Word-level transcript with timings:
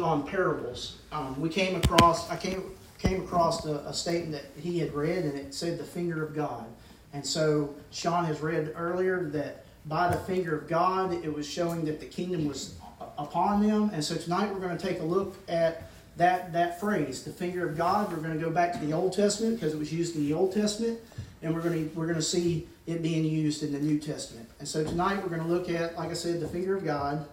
speaking 0.00 0.12
on 0.12 0.26
parables, 0.26 0.96
um, 1.12 1.38
we 1.40 1.48
came 1.48 1.76
across 1.76 2.30
I 2.30 2.36
came 2.36 2.62
came 2.98 3.22
across 3.22 3.66
a, 3.66 3.76
a, 3.86 3.92
statement 3.94 4.32
that 4.32 4.62
he 4.62 4.78
had 4.78 4.92
read, 4.94 5.24
and 5.24 5.38
it 5.38 5.54
said 5.54 5.78
the 5.78 5.84
finger 5.84 6.22
of 6.22 6.34
God. 6.34 6.66
And 7.12 7.24
so 7.24 7.74
Sean 7.90 8.24
has 8.26 8.40
read 8.40 8.72
earlier 8.76 9.24
that 9.30 9.64
by 9.86 10.10
the 10.10 10.18
finger 10.18 10.56
of 10.58 10.68
God, 10.68 11.12
it 11.12 11.32
was 11.32 11.48
showing 11.48 11.84
that 11.86 11.98
the 11.98 12.06
kingdom 12.06 12.46
was 12.46 12.74
upon 13.16 13.66
them. 13.66 13.90
And 13.94 14.04
so 14.04 14.16
tonight 14.16 14.52
we're 14.52 14.60
going 14.60 14.76
to 14.76 14.86
take 14.86 15.00
a 15.00 15.04
look 15.04 15.36
at 15.48 15.90
that 16.16 16.52
that 16.52 16.80
phrase, 16.80 17.22
the 17.22 17.32
finger 17.32 17.68
of 17.68 17.76
God. 17.76 18.10
We're 18.10 18.22
going 18.22 18.38
to 18.38 18.44
go 18.44 18.50
back 18.50 18.72
to 18.72 18.78
the 18.78 18.92
Old 18.92 19.12
Testament 19.12 19.56
because 19.56 19.74
it 19.74 19.78
was 19.78 19.92
used 19.92 20.16
in 20.16 20.24
the 20.24 20.32
Old 20.32 20.52
Testament, 20.52 20.98
and 21.42 21.54
we're 21.54 21.62
going 21.62 21.90
to 21.90 21.94
we're 21.94 22.06
going 22.06 22.16
to 22.16 22.30
see 22.36 22.68
it 22.86 23.02
being 23.02 23.24
used 23.24 23.62
in 23.62 23.72
the 23.72 23.80
New 23.80 23.98
Testament. 23.98 24.48
And 24.60 24.66
so 24.66 24.82
tonight 24.82 25.22
we're 25.22 25.34
going 25.34 25.42
to 25.42 25.48
look 25.48 25.68
at, 25.68 25.96
like 25.96 26.10
I 26.10 26.14
said, 26.14 26.40
the 26.40 26.48
finger 26.48 26.74
of 26.74 26.84
God. 26.84 27.26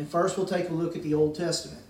And 0.00 0.08
first 0.08 0.38
we'll 0.38 0.46
take 0.46 0.70
a 0.70 0.72
look 0.72 0.96
at 0.96 1.02
the 1.02 1.12
Old 1.12 1.34
Testament. 1.34 1.82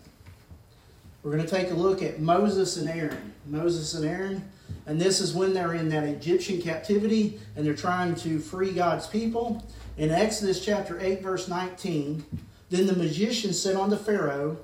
We're 1.23 1.31
going 1.31 1.47
to 1.47 1.49
take 1.49 1.71
a 1.71 1.75
look 1.75 2.03
at 2.03 2.19
Moses 2.19 2.77
and 2.77 2.89
Aaron. 2.89 3.33
Moses 3.47 3.95
and 3.95 4.05
Aaron, 4.05 4.51
and 4.87 5.01
this 5.01 5.21
is 5.21 5.33
when 5.33 5.55
they're 5.55 5.75
in 5.75 5.89
that 5.91 6.03
Egyptian 6.03 6.61
captivity 6.61 7.39
and 7.55 7.65
they're 7.65 7.73
trying 7.73 8.17
to 8.17 8.41
free 8.41 8.73
God's 8.73 9.07
people. 9.07 9.65
In 9.97 10.11
Exodus 10.11 10.65
chapter 10.65 10.98
8, 10.98 11.23
verse 11.23 11.47
19, 11.47 12.25
then 12.69 12.89
the 12.89 12.97
magician 12.97 13.53
said 13.53 13.77
unto 13.77 13.95
Pharaoh, 13.95 14.59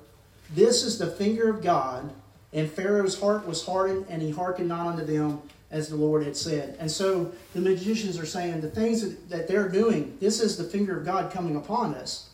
This 0.53 0.83
is 0.83 0.97
the 0.97 1.07
finger 1.07 1.49
of 1.49 1.63
God. 1.63 2.11
And 2.51 2.69
Pharaoh's 2.69 3.17
heart 3.17 3.47
was 3.47 3.65
hardened, 3.65 4.07
and 4.09 4.21
he 4.21 4.29
hearkened 4.29 4.67
not 4.67 4.87
unto 4.87 5.05
them 5.05 5.41
as 5.71 5.87
the 5.87 5.95
Lord 5.95 6.25
had 6.25 6.35
said. 6.35 6.75
And 6.81 6.91
so 6.91 7.31
the 7.53 7.61
magicians 7.61 8.19
are 8.19 8.25
saying 8.25 8.59
the 8.59 8.69
things 8.69 9.15
that 9.29 9.47
they're 9.47 9.69
doing, 9.69 10.17
this 10.19 10.41
is 10.41 10.57
the 10.57 10.65
finger 10.65 10.97
of 10.97 11.05
God 11.05 11.31
coming 11.31 11.55
upon 11.55 11.95
us. 11.95 12.26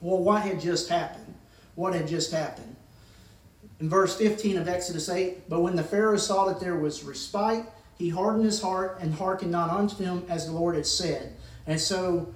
Well, 0.00 0.18
what 0.18 0.42
had 0.42 0.60
just 0.60 0.88
happened? 0.88 1.34
What 1.74 1.94
had 1.94 2.06
just 2.06 2.32
happened? 2.32 2.76
In 3.80 3.88
verse 3.88 4.16
15 4.16 4.58
of 4.58 4.68
Exodus 4.68 5.08
8, 5.08 5.48
but 5.48 5.60
when 5.60 5.76
the 5.76 5.82
Pharaoh 5.82 6.16
saw 6.16 6.46
that 6.46 6.60
there 6.60 6.76
was 6.76 7.04
respite, 7.04 7.64
he 7.96 8.08
hardened 8.08 8.44
his 8.44 8.60
heart 8.60 8.98
and 9.00 9.14
hearkened 9.14 9.50
not 9.50 9.70
unto 9.70 9.96
them 9.96 10.24
as 10.28 10.46
the 10.46 10.52
Lord 10.52 10.76
had 10.76 10.86
said. 10.86 11.34
And 11.66 11.80
so 11.80 12.32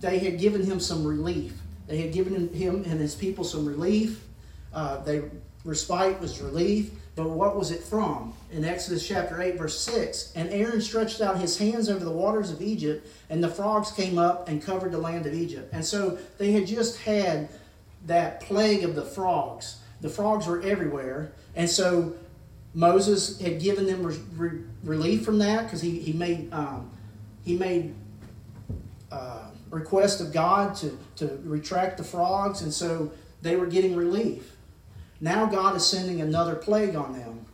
they 0.00 0.18
had 0.18 0.38
given 0.38 0.64
him 0.64 0.80
some 0.80 1.04
relief. 1.04 1.54
They 1.86 1.98
had 1.98 2.12
given 2.12 2.52
him 2.52 2.84
and 2.86 3.00
his 3.00 3.14
people 3.14 3.44
some 3.44 3.66
relief. 3.66 4.24
Uh, 4.72 5.02
they 5.02 5.22
respite 5.64 6.20
was 6.20 6.40
relief. 6.40 6.90
But 7.14 7.28
what 7.28 7.56
was 7.56 7.70
it 7.70 7.82
from? 7.82 8.32
In 8.50 8.64
Exodus 8.64 9.06
chapter 9.06 9.40
8, 9.40 9.58
verse 9.58 9.78
6, 9.80 10.32
and 10.34 10.48
Aaron 10.50 10.80
stretched 10.80 11.20
out 11.20 11.38
his 11.38 11.58
hands 11.58 11.90
over 11.90 12.04
the 12.04 12.10
waters 12.10 12.50
of 12.50 12.62
Egypt, 12.62 13.06
and 13.28 13.44
the 13.44 13.48
frogs 13.48 13.90
came 13.90 14.18
up 14.18 14.48
and 14.48 14.62
covered 14.62 14.92
the 14.92 14.98
land 14.98 15.26
of 15.26 15.34
Egypt. 15.34 15.70
And 15.72 15.84
so 15.84 16.18
they 16.38 16.52
had 16.52 16.66
just 16.66 16.98
had 17.00 17.50
that 18.06 18.40
plague 18.40 18.82
of 18.82 18.94
the 18.94 19.04
frogs 19.04 19.76
the 20.02 20.08
frogs 20.08 20.46
were 20.46 20.60
everywhere. 20.60 21.32
And 21.56 21.70
so 21.70 22.12
Moses 22.74 23.40
had 23.40 23.60
given 23.60 23.86
them 23.86 24.02
re- 24.02 24.20
re- 24.36 24.60
relief 24.84 25.24
from 25.24 25.38
that 25.38 25.64
because 25.64 25.80
he, 25.80 25.98
he 26.00 26.12
made, 26.12 26.52
um, 26.52 26.90
he 27.44 27.56
made 27.56 27.94
uh, 29.10 29.46
request 29.70 30.20
of 30.20 30.32
God 30.32 30.74
to, 30.76 30.98
to 31.16 31.40
retract 31.44 31.96
the 31.98 32.04
frogs. 32.04 32.62
And 32.62 32.74
so 32.74 33.12
they 33.40 33.56
were 33.56 33.66
getting 33.66 33.96
relief. 33.96 34.51
Now 35.22 35.46
God 35.46 35.76
is 35.76 35.86
sending 35.86 36.20
another 36.20 36.56
plague 36.56 36.96
on 36.96 37.12
them. 37.12 37.46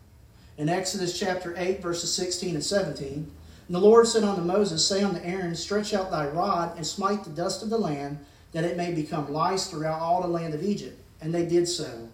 In 0.56 0.70
Exodus 0.70 1.16
chapter 1.16 1.54
8, 1.54 1.82
verses 1.82 2.10
16 2.14 2.54
and 2.54 2.64
17, 2.64 3.30
and 3.66 3.74
the 3.74 3.78
Lord 3.78 4.08
said 4.08 4.24
unto 4.24 4.40
Moses, 4.40 4.84
Say 4.84 5.02
unto 5.02 5.20
Aaron, 5.22 5.54
Stretch 5.54 5.92
out 5.92 6.10
thy 6.10 6.26
rod 6.28 6.74
and 6.76 6.86
smite 6.86 7.24
the 7.24 7.30
dust 7.30 7.62
of 7.62 7.68
the 7.68 7.76
land, 7.76 8.18
that 8.52 8.64
it 8.64 8.78
may 8.78 8.94
become 8.94 9.30
lice 9.30 9.66
throughout 9.66 10.00
all 10.00 10.22
the 10.22 10.28
land 10.28 10.54
of 10.54 10.62
Egypt. 10.62 10.98
And 11.20 11.34
they 11.34 11.44
did 11.44 11.68
so. 11.68 12.08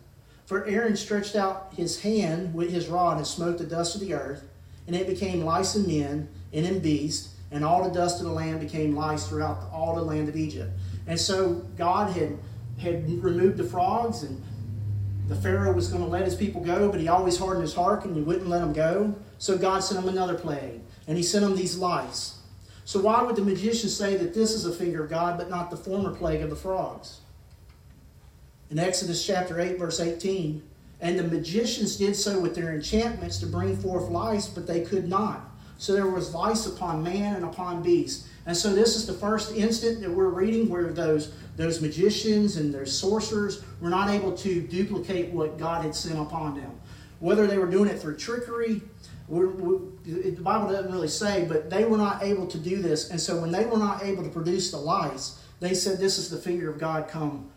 For 0.45 0.67
Aaron 0.67 0.97
stretched 0.97 1.37
out 1.37 1.73
his 1.77 2.01
hand 2.01 2.53
with 2.53 2.73
his 2.73 2.89
rod 2.89 3.19
and 3.19 3.27
smote 3.27 3.59
the 3.59 3.65
dust 3.65 3.95
of 3.95 4.01
the 4.01 4.13
earth, 4.13 4.43
and 4.89 4.97
it 4.97 5.07
became 5.07 5.45
lice 5.45 5.77
in 5.77 5.87
men 5.87 6.29
and 6.53 6.67
in 6.67 6.81
beasts, 6.81 7.33
and 7.53 7.65
all 7.65 7.85
the 7.85 7.95
dust 7.95 8.19
of 8.19 8.27
the 8.27 8.33
land 8.33 8.59
became 8.59 8.97
lice 8.97 9.29
throughout 9.29 9.71
all 9.73 9.95
the 9.95 10.03
land 10.03 10.29
of 10.29 10.35
Egypt. 10.35 10.73
And 11.07 11.19
so 11.19 11.65
God 11.77 12.11
had 12.11 12.37
had 12.79 13.09
removed 13.23 13.57
the 13.57 13.65
frogs, 13.65 14.25
and 14.25 14.43
the 15.29 15.37
Pharaoh 15.37 15.73
was 15.73 15.89
going 15.89 16.03
to 16.03 16.09
let 16.09 16.25
his 16.25 16.35
people 16.35 16.61
go, 16.61 16.91
but 16.91 17.01
he 17.01 17.09
always 17.09 17.39
hardened 17.39 17.63
his 17.63 17.75
heart 17.75 18.05
and 18.05 18.15
he 18.15 18.23
wouldn't 18.23 18.49
let 18.49 18.61
them 18.61 18.73
go. 18.73 19.15
So 19.39 19.57
God 19.57 19.81
sent 19.81 20.03
him 20.03 20.09
another 20.09 20.35
plague, 20.35 20.81
and 21.07 21.17
he 21.17 21.23
sent 21.23 21.45
him 21.45 21.57
these 21.57 21.77
lice. 21.77 22.39
So 22.85 23.01
why 23.01 23.23
would 23.23 23.37
the 23.37 23.43
magician 23.43 23.89
say 23.89 24.17
that 24.17 24.35
this 24.35 24.53
is 24.53 24.67
a 24.67 24.73
finger 24.73 25.05
of 25.05 25.11
God, 25.11 25.39
but 25.39 25.49
not 25.49 25.71
the 25.71 25.77
former 25.77 26.15
plague 26.15 26.43
of 26.43 26.51
the 26.51 26.57
frogs? 26.57 27.21
In 28.71 28.79
Exodus 28.79 29.25
chapter 29.25 29.61
8, 29.61 29.79
verse 29.79 30.01
18, 30.01 30.63
and 31.01 31.19
the 31.19 31.23
magicians 31.23 31.97
did 31.97 32.17
so 32.17 32.41
with 32.41 32.55
their 32.55 32.75
enchantments 32.75 33.39
to 33.39 33.47
bring 33.47 33.77
forth 33.77 34.11
lice, 34.11 34.49
but 34.49 34.67
they 34.67 34.83
could 34.83 35.09
not. 35.09 35.51
So 35.79 35.93
there 35.93 36.07
was 36.07 36.35
lice 36.35 36.67
upon 36.67 37.03
man 37.03 37.37
and 37.37 37.45
upon 37.45 37.83
beast. 37.83 38.27
And 38.47 38.57
so 38.57 38.75
this 38.75 38.95
is 38.97 39.07
the 39.07 39.13
first 39.15 39.55
instant 39.55 40.01
that 40.03 40.11
we're 40.11 40.29
reading 40.29 40.69
where 40.69 40.93
those, 40.93 41.33
those 41.57 41.81
magicians 41.81 42.57
and 42.57 42.75
those 42.75 42.97
sorcerers 42.97 43.63
were 43.81 43.89
not 43.89 44.11
able 44.11 44.33
to 44.39 44.61
duplicate 44.61 45.31
what 45.31 45.59
God 45.59 45.85
had 45.85 45.95
sent 45.95 46.19
upon 46.19 46.57
them. 46.61 46.71
Whether 47.21 47.47
they 47.47 47.57
were 47.57 47.71
doing 47.71 47.89
it 47.89 48.01
through 48.01 48.17
trickery, 48.17 48.83
we're, 49.29 49.49
we're, 49.49 49.79
the 50.05 50.43
Bible 50.43 50.69
doesn't 50.69 50.93
really 50.93 51.09
say, 51.09 51.47
but 51.49 51.71
they 51.71 51.85
were 51.87 51.97
not 51.97 52.23
able 52.23 52.47
to 52.49 52.59
do 52.59 52.83
this. 52.83 53.11
And 53.11 53.19
so 53.19 53.41
when 53.41 53.51
they 53.51 53.65
were 53.65 53.79
not 53.79 54.03
able 54.03 54.23
to 54.23 54.29
produce 54.29 54.71
the 54.71 54.77
lice, 54.77 55.41
they 55.61 55.73
said, 55.73 55.99
This 55.99 56.19
is 56.19 56.29
the 56.29 56.37
finger 56.37 56.69
of 56.69 56.79
God 56.79 57.09
come 57.09 57.49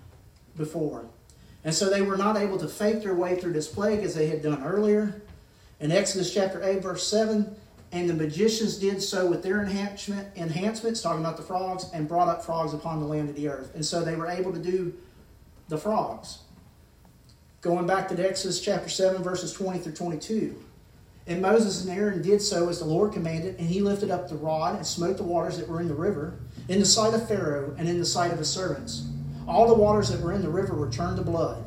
before. 0.56 1.06
And 1.66 1.76
so 1.76 1.90
they 1.90 2.02
were 2.02 2.16
not 2.16 2.38
able 2.38 2.58
to 2.60 2.68
fake 2.70 3.04
their 3.04 3.16
way 3.16 3.36
through 3.36 3.52
this 3.52 3.68
plague 3.68 4.00
as 4.00 4.16
they 4.16 4.28
had 4.28 4.42
done 4.42 4.64
earlier. 4.64 5.22
In 5.82 5.92
Exodus 5.92 6.34
chapter 6.34 6.64
8, 6.64 6.82
verse 6.82 7.06
7, 7.06 7.54
and 7.92 8.10
the 8.10 8.14
magicians 8.14 8.78
did 8.78 9.02
so 9.02 9.26
with 9.26 9.44
their 9.44 9.62
enhancement, 9.62 10.28
enhancements, 10.36 11.02
talking 11.02 11.22
about 11.22 11.38
the 11.38 11.44
frogs, 11.44 11.90
and 11.94 12.08
brought 12.08 12.28
up 12.28 12.44
frogs 12.44 12.74
upon 12.74 13.00
the 13.00 13.06
land 13.06 13.30
of 13.30 13.36
the 13.36 13.48
earth. 13.48 13.74
And 13.76 13.86
so 13.86 14.04
they 14.04 14.16
were 14.16 14.28
able 14.28 14.52
to 14.52 14.60
do 14.60 14.94
the 15.70 15.78
frogs. 15.78 16.40
Going 17.62 17.88
back 17.88 18.08
to 18.10 18.30
Exodus 18.30 18.60
chapter 18.62 18.90
7, 18.90 19.24
verses 19.24 19.54
20 19.54 19.80
through 19.80 19.94
22. 19.94 20.64
And 21.28 21.42
Moses 21.42 21.84
and 21.84 21.98
Aaron 21.98 22.22
did 22.22 22.42
so 22.42 22.70
as 22.70 22.80
the 22.80 22.86
Lord 22.86 23.12
commanded, 23.12 23.60
and 23.60 23.68
he 23.68 23.82
lifted 23.82 24.12
up 24.12 24.30
the 24.30 24.36
rod 24.36 24.76
and 24.76 24.88
smote 24.88 25.18
the 25.18 25.24
waters 25.24 25.58
that 25.58 25.68
were 25.68 25.82
in 25.82 25.90
the 25.90 25.94
river, 25.94 26.40
in 26.70 26.80
the 26.80 26.86
sight 26.86 27.14
of 27.14 27.28
Pharaoh 27.28 27.76
and 27.78 27.88
in 27.88 28.00
the 28.00 28.06
sight 28.06 28.32
of 28.32 28.40
his 28.40 28.50
servants. 28.50 29.08
All 29.48 29.68
the 29.68 29.74
waters 29.74 30.10
that 30.10 30.22
were 30.22 30.34
in 30.34 30.42
the 30.42 30.50
river 30.50 30.74
were 30.74 30.90
turned 30.90 31.18
to 31.18 31.24
blood, 31.24 31.64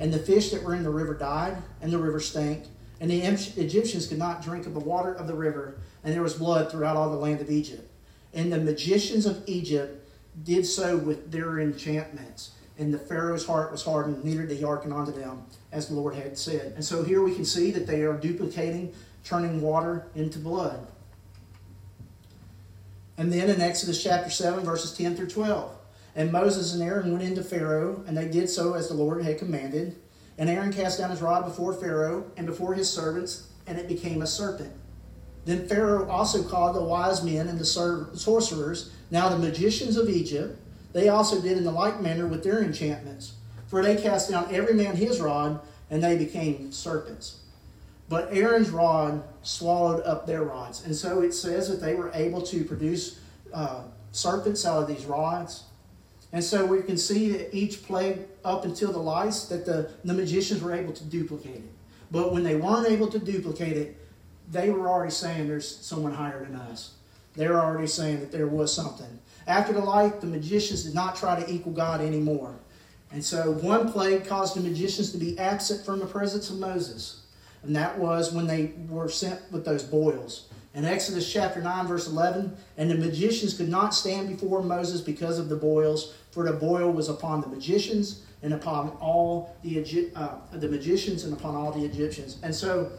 and 0.00 0.12
the 0.12 0.18
fish 0.18 0.50
that 0.50 0.62
were 0.62 0.74
in 0.74 0.82
the 0.82 0.90
river 0.90 1.14
died, 1.14 1.56
and 1.80 1.92
the 1.92 1.98
river 1.98 2.20
stank, 2.20 2.64
and 3.02 3.10
the 3.10 3.20
Egyptians 3.20 4.06
could 4.06 4.16
not 4.16 4.42
drink 4.42 4.64
of 4.64 4.74
the 4.74 4.80
water 4.80 5.12
of 5.12 5.26
the 5.26 5.34
river, 5.34 5.74
and 6.04 6.14
there 6.14 6.22
was 6.22 6.34
blood 6.34 6.70
throughout 6.70 6.96
all 6.96 7.10
the 7.10 7.16
land 7.16 7.40
of 7.40 7.50
Egypt. 7.50 7.90
And 8.32 8.52
the 8.52 8.60
magicians 8.60 9.26
of 9.26 9.42
Egypt 9.48 10.08
did 10.44 10.64
so 10.64 10.96
with 10.96 11.32
their 11.32 11.58
enchantments. 11.58 12.52
And 12.78 12.94
the 12.94 13.00
Pharaoh's 13.00 13.44
heart 13.44 13.72
was 13.72 13.82
hardened, 13.82 14.24
neither 14.24 14.46
did 14.46 14.56
he 14.56 14.62
hearken 14.62 14.92
unto 14.92 15.10
them, 15.10 15.42
as 15.72 15.88
the 15.88 15.94
Lord 15.94 16.14
had 16.14 16.38
said. 16.38 16.74
And 16.76 16.84
so 16.84 17.02
here 17.02 17.24
we 17.24 17.34
can 17.34 17.44
see 17.44 17.72
that 17.72 17.88
they 17.88 18.02
are 18.02 18.12
duplicating, 18.12 18.94
turning 19.24 19.60
water 19.60 20.06
into 20.14 20.38
blood. 20.38 20.86
And 23.18 23.32
then 23.32 23.50
in 23.50 23.60
Exodus 23.60 24.00
chapter 24.00 24.30
7, 24.30 24.64
verses 24.64 24.96
10 24.96 25.16
through 25.16 25.30
12. 25.30 25.74
And 26.14 26.30
Moses 26.30 26.72
and 26.72 26.82
Aaron 26.84 27.10
went 27.10 27.24
into 27.24 27.42
Pharaoh, 27.42 28.04
and 28.06 28.16
they 28.16 28.28
did 28.28 28.48
so 28.48 28.74
as 28.74 28.86
the 28.86 28.94
Lord 28.94 29.24
had 29.24 29.40
commanded. 29.40 29.96
And 30.38 30.48
Aaron 30.48 30.72
cast 30.72 30.98
down 30.98 31.10
his 31.10 31.22
rod 31.22 31.44
before 31.44 31.74
Pharaoh 31.74 32.24
and 32.36 32.46
before 32.46 32.74
his 32.74 32.90
servants, 32.90 33.48
and 33.66 33.78
it 33.78 33.88
became 33.88 34.22
a 34.22 34.26
serpent. 34.26 34.72
Then 35.44 35.68
Pharaoh 35.68 36.08
also 36.08 36.42
called 36.42 36.76
the 36.76 36.82
wise 36.82 37.22
men 37.22 37.48
and 37.48 37.58
the 37.58 37.64
sorcerers, 37.64 38.92
now 39.10 39.28
the 39.28 39.38
magicians 39.38 39.96
of 39.96 40.08
Egypt. 40.08 40.58
They 40.92 41.08
also 41.08 41.40
did 41.40 41.56
in 41.56 41.64
the 41.64 41.72
like 41.72 42.00
manner 42.00 42.26
with 42.26 42.44
their 42.44 42.62
enchantments. 42.62 43.34
For 43.66 43.82
they 43.82 43.96
cast 43.96 44.30
down 44.30 44.54
every 44.54 44.74
man 44.74 44.96
his 44.96 45.20
rod, 45.20 45.60
and 45.90 46.02
they 46.02 46.16
became 46.16 46.70
serpents. 46.70 47.40
But 48.08 48.28
Aaron's 48.32 48.70
rod 48.70 49.22
swallowed 49.42 50.02
up 50.02 50.26
their 50.26 50.42
rods. 50.42 50.84
And 50.84 50.94
so 50.94 51.22
it 51.22 51.32
says 51.32 51.68
that 51.68 51.80
they 51.80 51.94
were 51.94 52.10
able 52.14 52.42
to 52.42 52.64
produce 52.64 53.20
uh, 53.52 53.84
serpents 54.12 54.66
out 54.66 54.82
of 54.82 54.88
these 54.88 55.06
rods. 55.06 55.64
And 56.32 56.42
so 56.42 56.64
we 56.64 56.82
can 56.82 56.96
see 56.96 57.30
that 57.32 57.54
each 57.54 57.82
plague 57.82 58.20
up 58.44 58.64
until 58.64 58.90
the 58.90 58.98
lice 58.98 59.44
that 59.46 59.66
the, 59.66 59.90
the 60.04 60.14
magicians 60.14 60.62
were 60.62 60.74
able 60.74 60.92
to 60.94 61.04
duplicate 61.04 61.56
it. 61.56 61.70
But 62.10 62.32
when 62.32 62.42
they 62.42 62.56
weren't 62.56 62.88
able 62.88 63.08
to 63.08 63.18
duplicate 63.18 63.76
it, 63.76 63.96
they 64.50 64.70
were 64.70 64.88
already 64.88 65.12
saying 65.12 65.48
there's 65.48 65.76
someone 65.78 66.12
higher 66.12 66.44
than 66.44 66.56
us. 66.56 66.94
They 67.34 67.48
were 67.48 67.60
already 67.60 67.86
saying 67.86 68.20
that 68.20 68.32
there 68.32 68.46
was 68.46 68.72
something. 68.72 69.18
After 69.46 69.72
the 69.72 69.80
light, 69.80 70.20
the 70.20 70.26
magicians 70.26 70.84
did 70.84 70.94
not 70.94 71.16
try 71.16 71.40
to 71.40 71.50
equal 71.50 71.72
God 71.72 72.00
anymore. 72.00 72.54
And 73.10 73.24
so 73.24 73.52
one 73.52 73.92
plague 73.92 74.26
caused 74.26 74.56
the 74.56 74.60
magicians 74.60 75.12
to 75.12 75.18
be 75.18 75.38
absent 75.38 75.84
from 75.84 75.98
the 75.98 76.06
presence 76.06 76.50
of 76.50 76.58
Moses. 76.58 77.22
And 77.62 77.76
that 77.76 77.98
was 77.98 78.32
when 78.32 78.46
they 78.46 78.72
were 78.88 79.08
sent 79.08 79.40
with 79.50 79.64
those 79.64 79.82
boils. 79.82 80.48
In 80.74 80.86
Exodus 80.86 81.30
chapter 81.30 81.60
9, 81.60 81.86
verse 81.86 82.08
11, 82.08 82.56
and 82.78 82.90
the 82.90 82.94
magicians 82.94 83.54
could 83.54 83.68
not 83.68 83.94
stand 83.94 84.28
before 84.28 84.62
Moses 84.62 85.02
because 85.02 85.38
of 85.38 85.50
the 85.50 85.56
boils, 85.56 86.14
for 86.32 86.44
the 86.44 86.52
boil 86.52 86.90
was 86.90 87.08
upon 87.08 87.40
the 87.40 87.46
magicians, 87.46 88.22
and 88.42 88.52
upon 88.52 88.88
all 89.00 89.54
the, 89.62 90.10
uh, 90.16 90.34
the 90.52 90.68
magicians 90.68 91.24
and 91.24 91.32
upon 91.32 91.54
all 91.54 91.70
the 91.70 91.84
Egyptians. 91.84 92.38
And 92.42 92.52
so 92.52 92.90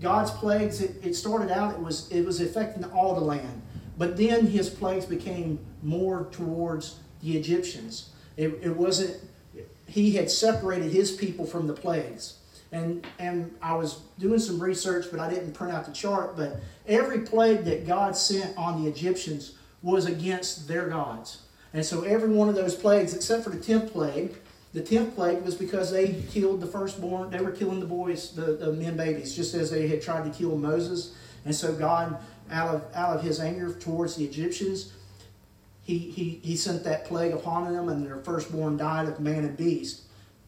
God's 0.00 0.30
plagues, 0.30 0.80
it, 0.80 0.94
it 1.02 1.14
started 1.14 1.50
out, 1.50 1.74
it 1.74 1.80
was, 1.80 2.10
it 2.12 2.24
was 2.24 2.40
affecting 2.40 2.84
all 2.92 3.14
the 3.14 3.20
land. 3.20 3.62
But 3.98 4.16
then 4.16 4.46
his 4.46 4.70
plagues 4.70 5.04
became 5.04 5.58
more 5.82 6.28
towards 6.30 7.00
the 7.20 7.36
Egyptians. 7.36 8.10
It, 8.36 8.58
it 8.62 8.76
wasn't, 8.76 9.16
he 9.86 10.12
had 10.12 10.30
separated 10.30 10.92
his 10.92 11.12
people 11.12 11.46
from 11.46 11.66
the 11.66 11.74
plagues. 11.74 12.38
And, 12.70 13.06
and 13.18 13.54
I 13.60 13.74
was 13.74 14.00
doing 14.18 14.38
some 14.38 14.58
research, 14.62 15.06
but 15.10 15.20
I 15.20 15.28
didn't 15.28 15.52
print 15.52 15.74
out 15.74 15.84
the 15.84 15.92
chart. 15.92 16.36
But 16.36 16.60
every 16.86 17.20
plague 17.20 17.64
that 17.64 17.86
God 17.86 18.16
sent 18.16 18.56
on 18.56 18.82
the 18.82 18.88
Egyptians 18.88 19.56
was 19.82 20.06
against 20.06 20.68
their 20.68 20.88
gods. 20.88 21.42
And 21.74 21.84
so 21.84 22.02
every 22.02 22.28
one 22.28 22.48
of 22.48 22.54
those 22.54 22.74
plagues, 22.74 23.14
except 23.14 23.44
for 23.44 23.50
the 23.50 23.58
10th 23.58 23.92
plague, 23.92 24.36
the 24.72 24.80
10th 24.80 25.14
plague 25.14 25.42
was 25.42 25.54
because 25.54 25.90
they 25.90 26.22
killed 26.30 26.60
the 26.60 26.66
firstborn. 26.66 27.30
They 27.30 27.40
were 27.40 27.50
killing 27.50 27.80
the 27.80 27.86
boys, 27.86 28.32
the, 28.32 28.56
the 28.56 28.72
men 28.72 28.96
babies, 28.96 29.34
just 29.34 29.54
as 29.54 29.70
they 29.70 29.88
had 29.88 30.02
tried 30.02 30.24
to 30.24 30.38
kill 30.38 30.56
Moses. 30.56 31.14
And 31.44 31.54
so 31.54 31.74
God, 31.74 32.18
out 32.50 32.74
of, 32.74 32.84
out 32.94 33.16
of 33.16 33.22
his 33.22 33.40
anger 33.40 33.72
towards 33.74 34.16
the 34.16 34.24
Egyptians, 34.24 34.92
he, 35.82 35.98
he, 35.98 36.40
he 36.42 36.56
sent 36.56 36.84
that 36.84 37.04
plague 37.04 37.32
upon 37.32 37.72
them, 37.72 37.88
and 37.88 38.06
their 38.06 38.18
firstborn 38.18 38.76
died 38.76 39.08
of 39.08 39.20
man 39.20 39.44
and 39.44 39.56
beast. 39.56 40.02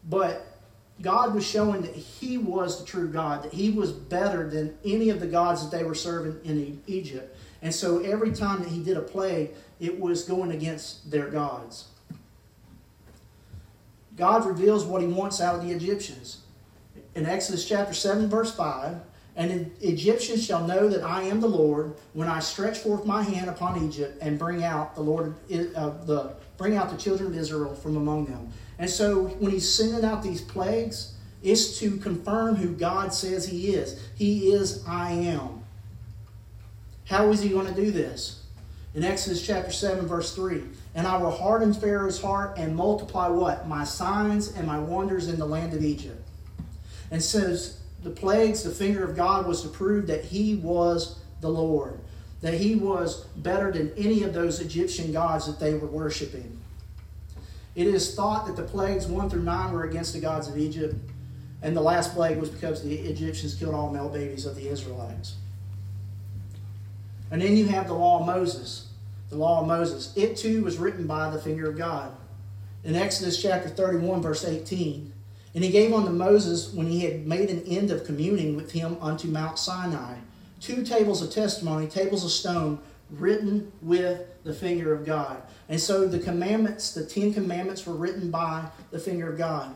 But 0.07 0.55
God 1.01 1.35
was 1.35 1.45
showing 1.45 1.81
that 1.81 1.95
He 1.95 2.37
was 2.37 2.79
the 2.79 2.85
true 2.85 3.09
God, 3.09 3.43
that 3.43 3.53
He 3.53 3.69
was 3.69 3.91
better 3.91 4.49
than 4.49 4.77
any 4.85 5.09
of 5.09 5.19
the 5.19 5.27
gods 5.27 5.61
that 5.67 5.75
they 5.75 5.83
were 5.83 5.95
serving 5.95 6.39
in 6.45 6.81
Egypt. 6.87 7.37
And 7.61 7.73
so 7.73 7.99
every 7.99 8.31
time 8.31 8.61
that 8.63 8.69
He 8.69 8.81
did 8.81 8.95
a 8.95 9.01
plague, 9.01 9.51
it 9.79 9.99
was 9.99 10.23
going 10.23 10.51
against 10.51 11.09
their 11.11 11.27
gods. 11.27 11.89
God 14.15 14.45
reveals 14.45 14.85
what 14.85 15.01
He 15.01 15.07
wants 15.07 15.41
out 15.41 15.55
of 15.55 15.63
the 15.63 15.71
Egyptians. 15.71 16.41
In 17.15 17.25
Exodus 17.25 17.67
chapter 17.67 17.93
7, 17.93 18.29
verse 18.29 18.53
5, 18.55 18.97
and 19.35 19.51
the 19.51 19.89
Egyptians 19.89 20.45
shall 20.45 20.65
know 20.65 20.87
that 20.87 21.03
I 21.03 21.23
am 21.23 21.41
the 21.41 21.47
Lord 21.47 21.95
when 22.13 22.27
I 22.27 22.39
stretch 22.39 22.77
forth 22.77 23.05
my 23.05 23.21
hand 23.21 23.49
upon 23.49 23.83
Egypt 23.85 24.17
and 24.21 24.39
bring 24.39 24.63
out 24.63 24.95
the 24.95 25.01
Lord 25.01 25.35
uh, 25.51 25.89
the 26.05 26.35
bring 26.57 26.77
out 26.77 26.89
the 26.89 26.97
children 26.97 27.29
of 27.29 27.37
Israel 27.37 27.75
from 27.75 27.97
among 27.97 28.25
them. 28.25 28.49
And 28.79 28.89
so 28.89 29.25
when 29.25 29.51
he's 29.51 29.69
sending 29.69 30.05
out 30.05 30.23
these 30.23 30.39
plagues, 30.39 31.15
it's 31.43 31.77
to 31.79 31.97
confirm 31.97 32.55
who 32.55 32.69
God 32.69 33.13
says 33.13 33.45
he 33.45 33.75
is. 33.75 34.01
He 34.15 34.53
is 34.53 34.85
I 34.87 35.11
am. 35.11 35.63
How 37.03 37.29
is 37.31 37.41
he 37.41 37.49
going 37.49 37.67
to 37.67 37.73
do 37.73 37.91
this? 37.91 38.44
In 38.95 39.03
Exodus 39.03 39.45
chapter 39.45 39.73
7, 39.73 40.07
verse 40.07 40.33
3, 40.33 40.63
and 40.95 41.05
I 41.05 41.17
will 41.17 41.29
harden 41.29 41.73
Pharaoh's 41.73 42.21
heart 42.21 42.57
and 42.57 42.73
multiply 42.73 43.27
what? 43.27 43.67
My 43.67 43.83
signs 43.83 44.55
and 44.55 44.65
my 44.65 44.79
wonders 44.79 45.27
in 45.27 45.37
the 45.37 45.45
land 45.45 45.73
of 45.73 45.83
Egypt. 45.83 46.25
And 47.11 47.21
says 47.21 47.81
the 48.03 48.09
plagues, 48.09 48.63
the 48.63 48.71
finger 48.71 49.03
of 49.03 49.17
God 49.17 49.47
was 49.47 49.61
to 49.63 49.67
prove 49.67 50.07
that 50.07 50.23
he 50.23 50.55
was 50.55 51.19
the 51.41 51.49
Lord, 51.49 51.99
that 52.39 52.53
he 52.53 52.75
was 52.75 53.25
better 53.35 53.69
than 53.69 53.91
any 53.97 54.23
of 54.23 54.33
those 54.33 54.61
Egyptian 54.61 55.11
gods 55.11 55.45
that 55.45 55.59
they 55.59 55.73
were 55.73 55.87
worshiping. 55.87 56.57
It 57.75 57.87
is 57.87 58.15
thought 58.15 58.47
that 58.47 58.55
the 58.55 58.63
plagues 58.63 59.07
1 59.07 59.29
through 59.29 59.43
9 59.43 59.73
were 59.73 59.83
against 59.83 60.13
the 60.13 60.21
gods 60.21 60.47
of 60.47 60.57
Egypt, 60.57 60.95
and 61.61 61.75
the 61.75 61.81
last 61.81 62.13
plague 62.13 62.37
was 62.37 62.49
because 62.49 62.81
the 62.81 62.95
Egyptians 62.95 63.55
killed 63.55 63.75
all 63.75 63.91
male 63.91 64.07
babies 64.07 64.45
of 64.45 64.55
the 64.55 64.69
Israelites. 64.69 65.35
And 67.31 67.41
then 67.41 67.57
you 67.57 67.65
have 67.67 67.87
the 67.87 67.93
law 67.93 68.21
of 68.21 68.27
Moses. 68.27 68.84
The 69.29 69.37
law 69.37 69.61
of 69.61 69.67
Moses. 69.67 70.13
It 70.15 70.37
too 70.37 70.63
was 70.63 70.77
written 70.77 71.07
by 71.07 71.29
the 71.29 71.41
finger 71.41 71.69
of 71.69 71.77
God. 71.77 72.15
In 72.83 72.95
Exodus 72.95 73.41
chapter 73.41 73.69
31, 73.69 74.21
verse 74.21 74.45
18, 74.45 75.11
and 75.55 75.63
he 75.63 75.71
gave 75.71 75.93
unto 75.93 76.11
Moses, 76.11 76.73
when 76.73 76.87
he 76.87 77.05
had 77.05 77.25
made 77.25 77.49
an 77.49 77.63
end 77.65 77.89
of 77.89 78.03
communing 78.03 78.57
with 78.57 78.73
him 78.73 78.97
unto 79.01 79.29
Mount 79.29 79.57
Sinai, 79.57 80.17
two 80.59 80.83
tables 80.83 81.21
of 81.21 81.31
testimony, 81.31 81.87
tables 81.87 82.25
of 82.25 82.31
stone, 82.31 82.79
written 83.09 83.71
with 83.81 84.21
the 84.43 84.53
finger 84.53 84.93
of 84.93 85.05
God. 85.05 85.41
And 85.69 85.79
so 85.79 86.07
the 86.07 86.19
commandments, 86.19 86.93
the 86.93 87.05
Ten 87.05 87.33
Commandments, 87.33 87.85
were 87.85 87.93
written 87.93 88.29
by 88.29 88.65
the 88.91 88.99
finger 88.99 89.31
of 89.31 89.37
God. 89.37 89.75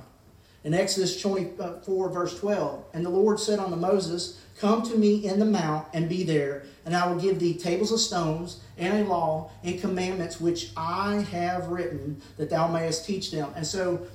In 0.65 0.73
Exodus 0.73 1.21
24, 1.21 2.09
verse 2.09 2.37
12, 2.37 2.83
and 2.93 3.05
the 3.05 3.09
Lord 3.09 3.39
said 3.39 3.59
unto 3.59 3.77
Moses, 3.77 4.41
Come 4.59 4.83
to 4.83 4.97
me 4.97 5.25
in 5.25 5.39
the 5.39 5.45
mount 5.45 5.87
and 5.93 6.09
be 6.09 6.23
there, 6.23 6.63
and 6.89 6.95
I 6.95 7.07
will 7.07 7.21
give 7.21 7.37
thee 7.37 7.53
tables 7.53 7.91
of 7.91 7.99
stones 7.99 8.61
and 8.79 9.05
a 9.05 9.07
law 9.07 9.51
and 9.63 9.79
commandments 9.79 10.41
which 10.41 10.71
I 10.75 11.17
have 11.31 11.67
written, 11.67 12.19
that 12.37 12.49
thou 12.49 12.67
mayest 12.67 13.05
teach 13.05 13.29
them. 13.29 13.53
And 13.55 13.63
so, 13.65 14.07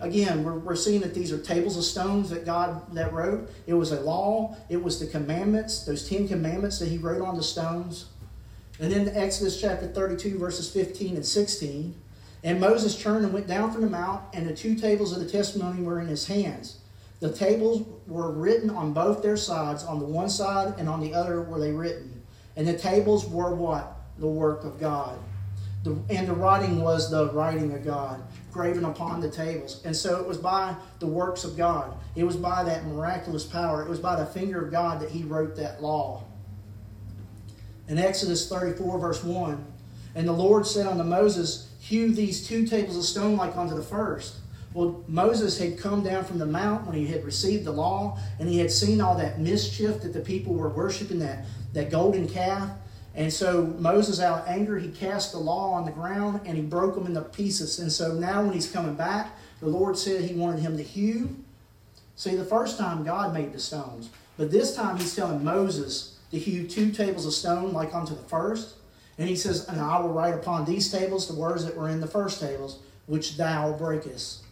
again, 0.00 0.42
we're, 0.42 0.58
we're 0.58 0.74
seeing 0.74 1.02
that 1.02 1.14
these 1.14 1.30
are 1.30 1.38
tables 1.38 1.76
of 1.76 1.84
stones 1.84 2.28
that 2.30 2.44
God 2.44 2.92
that 2.96 3.12
wrote. 3.12 3.48
It 3.68 3.74
was 3.74 3.92
a 3.92 4.00
law. 4.00 4.56
It 4.68 4.82
was 4.82 4.98
the 4.98 5.06
commandments, 5.06 5.84
those 5.84 6.08
Ten 6.08 6.26
Commandments 6.26 6.80
that 6.80 6.88
He 6.88 6.98
wrote 6.98 7.22
on 7.22 7.36
the 7.36 7.44
stones. 7.44 8.06
And 8.80 8.90
then 8.90 9.08
Exodus 9.14 9.60
chapter 9.60 9.86
32, 9.86 10.36
verses 10.36 10.68
15 10.68 11.14
and 11.14 11.24
16. 11.24 11.94
And 12.42 12.60
Moses 12.60 13.00
turned 13.00 13.24
and 13.24 13.32
went 13.32 13.46
down 13.46 13.70
from 13.70 13.82
the 13.82 13.90
mount, 13.90 14.24
and 14.34 14.48
the 14.48 14.54
two 14.54 14.74
tables 14.74 15.12
of 15.12 15.20
the 15.20 15.30
testimony 15.30 15.80
were 15.80 16.00
in 16.00 16.08
his 16.08 16.26
hands. 16.26 16.78
The 17.20 17.32
tables 17.32 17.86
were 18.08 18.32
written 18.32 18.68
on 18.68 18.92
both 18.92 19.22
their 19.22 19.36
sides, 19.36 19.84
on 19.84 20.00
the 20.00 20.04
one 20.04 20.28
side 20.28 20.74
and 20.76 20.88
on 20.88 21.00
the 21.00 21.14
other 21.14 21.40
were 21.40 21.60
they 21.60 21.70
written. 21.70 22.15
And 22.56 22.66
the 22.66 22.76
tables 22.76 23.26
were 23.26 23.54
what? 23.54 23.96
The 24.18 24.26
work 24.26 24.64
of 24.64 24.80
God. 24.80 25.18
The, 25.84 25.96
and 26.10 26.26
the 26.26 26.32
writing 26.32 26.80
was 26.80 27.10
the 27.10 27.30
writing 27.32 27.72
of 27.72 27.84
God, 27.84 28.20
graven 28.50 28.84
upon 28.84 29.20
the 29.20 29.30
tables. 29.30 29.82
And 29.84 29.94
so 29.94 30.18
it 30.18 30.26
was 30.26 30.38
by 30.38 30.74
the 30.98 31.06
works 31.06 31.44
of 31.44 31.56
God. 31.56 31.96
It 32.16 32.24
was 32.24 32.34
by 32.36 32.64
that 32.64 32.84
miraculous 32.86 33.44
power. 33.44 33.82
It 33.82 33.88
was 33.88 34.00
by 34.00 34.16
the 34.16 34.26
finger 34.26 34.64
of 34.64 34.72
God 34.72 35.00
that 35.00 35.10
he 35.10 35.22
wrote 35.22 35.54
that 35.56 35.80
law. 35.82 36.24
In 37.88 37.98
Exodus 37.98 38.48
34, 38.48 38.98
verse 38.98 39.22
1, 39.22 39.64
And 40.16 40.26
the 40.26 40.32
Lord 40.32 40.66
said 40.66 40.86
unto 40.86 41.04
Moses, 41.04 41.70
Hew 41.78 42.12
these 42.12 42.44
two 42.44 42.66
tables 42.66 42.96
of 42.96 43.04
stone 43.04 43.36
like 43.36 43.56
unto 43.56 43.76
the 43.76 43.82
first. 43.82 44.38
Well, 44.76 45.02
Moses 45.08 45.58
had 45.58 45.78
come 45.78 46.04
down 46.04 46.22
from 46.24 46.38
the 46.38 46.44
mount 46.44 46.86
when 46.86 46.94
he 46.94 47.06
had 47.06 47.24
received 47.24 47.64
the 47.64 47.72
law, 47.72 48.18
and 48.38 48.46
he 48.46 48.58
had 48.58 48.70
seen 48.70 49.00
all 49.00 49.16
that 49.16 49.40
mischief 49.40 50.02
that 50.02 50.12
the 50.12 50.20
people 50.20 50.52
were 50.52 50.68
worshiping, 50.68 51.18
that, 51.20 51.46
that 51.72 51.90
golden 51.90 52.28
calf. 52.28 52.68
And 53.14 53.32
so 53.32 53.74
Moses, 53.78 54.20
out 54.20 54.42
of 54.42 54.48
anger, 54.48 54.78
he 54.78 54.90
cast 54.90 55.32
the 55.32 55.38
law 55.38 55.72
on 55.72 55.86
the 55.86 55.92
ground 55.92 56.42
and 56.44 56.58
he 56.58 56.62
broke 56.62 56.94
them 56.94 57.06
into 57.06 57.22
pieces. 57.22 57.78
And 57.78 57.90
so 57.90 58.12
now 58.12 58.42
when 58.42 58.52
he's 58.52 58.70
coming 58.70 58.94
back, 58.94 59.34
the 59.60 59.66
Lord 59.66 59.96
said 59.96 60.20
he 60.20 60.34
wanted 60.34 60.60
him 60.60 60.76
to 60.76 60.82
hew. 60.82 61.34
See, 62.14 62.36
the 62.36 62.44
first 62.44 62.76
time 62.76 63.02
God 63.02 63.32
made 63.32 63.54
the 63.54 63.58
stones, 63.58 64.10
but 64.36 64.50
this 64.50 64.76
time 64.76 64.98
he's 64.98 65.16
telling 65.16 65.42
Moses 65.42 66.18
to 66.32 66.38
hew 66.38 66.68
two 66.68 66.90
tables 66.90 67.24
of 67.24 67.32
stone 67.32 67.72
like 67.72 67.94
unto 67.94 68.14
the 68.14 68.28
first. 68.28 68.74
And 69.16 69.26
he 69.26 69.36
says, 69.36 69.66
And 69.68 69.80
I 69.80 69.98
will 70.00 70.12
write 70.12 70.34
upon 70.34 70.66
these 70.66 70.92
tables 70.92 71.28
the 71.28 71.40
words 71.40 71.64
that 71.64 71.74
were 71.74 71.88
in 71.88 72.00
the 72.00 72.06
first 72.06 72.40
tables, 72.40 72.80
which 73.06 73.38
thou 73.38 73.72
breakest. 73.72 74.42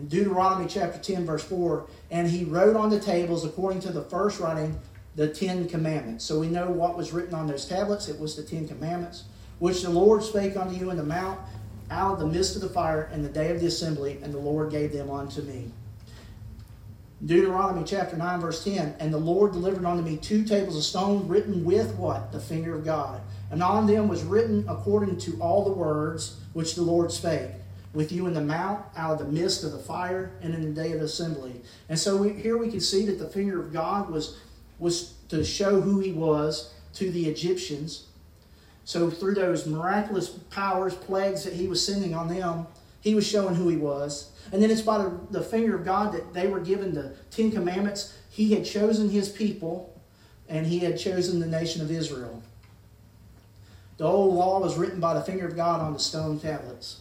And 0.00 0.08
Deuteronomy 0.08 0.66
chapter 0.66 0.98
10, 0.98 1.26
verse 1.26 1.44
4, 1.44 1.86
and 2.10 2.26
he 2.26 2.44
wrote 2.44 2.74
on 2.74 2.88
the 2.88 2.98
tables 2.98 3.44
according 3.44 3.80
to 3.80 3.92
the 3.92 4.00
first 4.00 4.40
writing 4.40 4.80
the 5.14 5.28
Ten 5.28 5.68
Commandments. 5.68 6.24
So 6.24 6.40
we 6.40 6.48
know 6.48 6.70
what 6.70 6.96
was 6.96 7.12
written 7.12 7.34
on 7.34 7.46
those 7.46 7.66
tablets. 7.66 8.08
It 8.08 8.18
was 8.18 8.34
the 8.34 8.42
Ten 8.42 8.66
Commandments, 8.66 9.24
which 9.58 9.82
the 9.82 9.90
Lord 9.90 10.22
spake 10.22 10.56
unto 10.56 10.74
you 10.74 10.88
in 10.88 10.96
the 10.96 11.02
mount 11.02 11.38
out 11.90 12.14
of 12.14 12.18
the 12.20 12.26
midst 12.26 12.56
of 12.56 12.62
the 12.62 12.70
fire 12.70 13.10
in 13.12 13.22
the 13.22 13.28
day 13.28 13.50
of 13.50 13.60
the 13.60 13.66
assembly, 13.66 14.18
and 14.22 14.32
the 14.32 14.38
Lord 14.38 14.70
gave 14.70 14.90
them 14.90 15.10
unto 15.10 15.42
me. 15.42 15.70
Deuteronomy 17.26 17.84
chapter 17.84 18.16
9, 18.16 18.40
verse 18.40 18.64
10. 18.64 18.94
And 19.00 19.12
the 19.12 19.18
Lord 19.18 19.52
delivered 19.52 19.84
unto 19.84 20.02
me 20.02 20.16
two 20.16 20.44
tables 20.44 20.78
of 20.78 20.82
stone 20.82 21.28
written 21.28 21.62
with 21.62 21.94
what? 21.96 22.32
The 22.32 22.40
finger 22.40 22.74
of 22.74 22.86
God. 22.86 23.20
And 23.50 23.62
on 23.62 23.86
them 23.86 24.08
was 24.08 24.22
written 24.22 24.64
according 24.66 25.18
to 25.18 25.38
all 25.42 25.62
the 25.62 25.72
words 25.72 26.40
which 26.54 26.74
the 26.74 26.82
Lord 26.82 27.12
spake, 27.12 27.50
with 27.92 28.12
you 28.12 28.26
in 28.26 28.34
the 28.34 28.40
mount, 28.40 28.84
out 28.96 29.12
of 29.12 29.18
the 29.18 29.32
midst 29.32 29.64
of 29.64 29.72
the 29.72 29.78
fire, 29.78 30.32
and 30.42 30.54
in 30.54 30.62
the 30.62 30.82
day 30.82 30.92
of 30.92 31.00
the 31.00 31.06
assembly. 31.06 31.60
And 31.88 31.98
so 31.98 32.16
we, 32.16 32.30
here 32.30 32.56
we 32.56 32.70
can 32.70 32.80
see 32.80 33.04
that 33.06 33.18
the 33.18 33.28
finger 33.28 33.60
of 33.60 33.72
God 33.72 34.10
was, 34.10 34.38
was 34.78 35.14
to 35.28 35.44
show 35.44 35.80
who 35.80 35.98
he 35.98 36.12
was 36.12 36.72
to 36.94 37.10
the 37.10 37.26
Egyptians. 37.26 38.06
So 38.84 39.10
through 39.10 39.34
those 39.34 39.66
miraculous 39.66 40.28
powers, 40.28 40.94
plagues 40.94 41.44
that 41.44 41.52
he 41.52 41.66
was 41.66 41.84
sending 41.84 42.14
on 42.14 42.28
them, 42.28 42.66
he 43.00 43.14
was 43.14 43.26
showing 43.26 43.54
who 43.54 43.68
he 43.68 43.76
was. 43.76 44.30
And 44.52 44.62
then 44.62 44.70
it's 44.70 44.82
by 44.82 44.98
the, 44.98 45.18
the 45.30 45.42
finger 45.42 45.74
of 45.74 45.84
God 45.84 46.12
that 46.12 46.32
they 46.32 46.46
were 46.46 46.60
given 46.60 46.94
the 46.94 47.14
Ten 47.30 47.50
Commandments. 47.50 48.16
He 48.30 48.52
had 48.52 48.64
chosen 48.64 49.08
his 49.08 49.28
people, 49.28 50.00
and 50.48 50.66
he 50.66 50.80
had 50.80 50.98
chosen 50.98 51.40
the 51.40 51.46
nation 51.46 51.82
of 51.82 51.90
Israel. 51.90 52.42
The 53.96 54.04
old 54.04 54.34
law 54.34 54.60
was 54.60 54.76
written 54.78 55.00
by 55.00 55.14
the 55.14 55.20
finger 55.20 55.46
of 55.46 55.56
God 55.56 55.80
on 55.80 55.92
the 55.92 55.98
stone 55.98 56.38
tablets. 56.38 57.00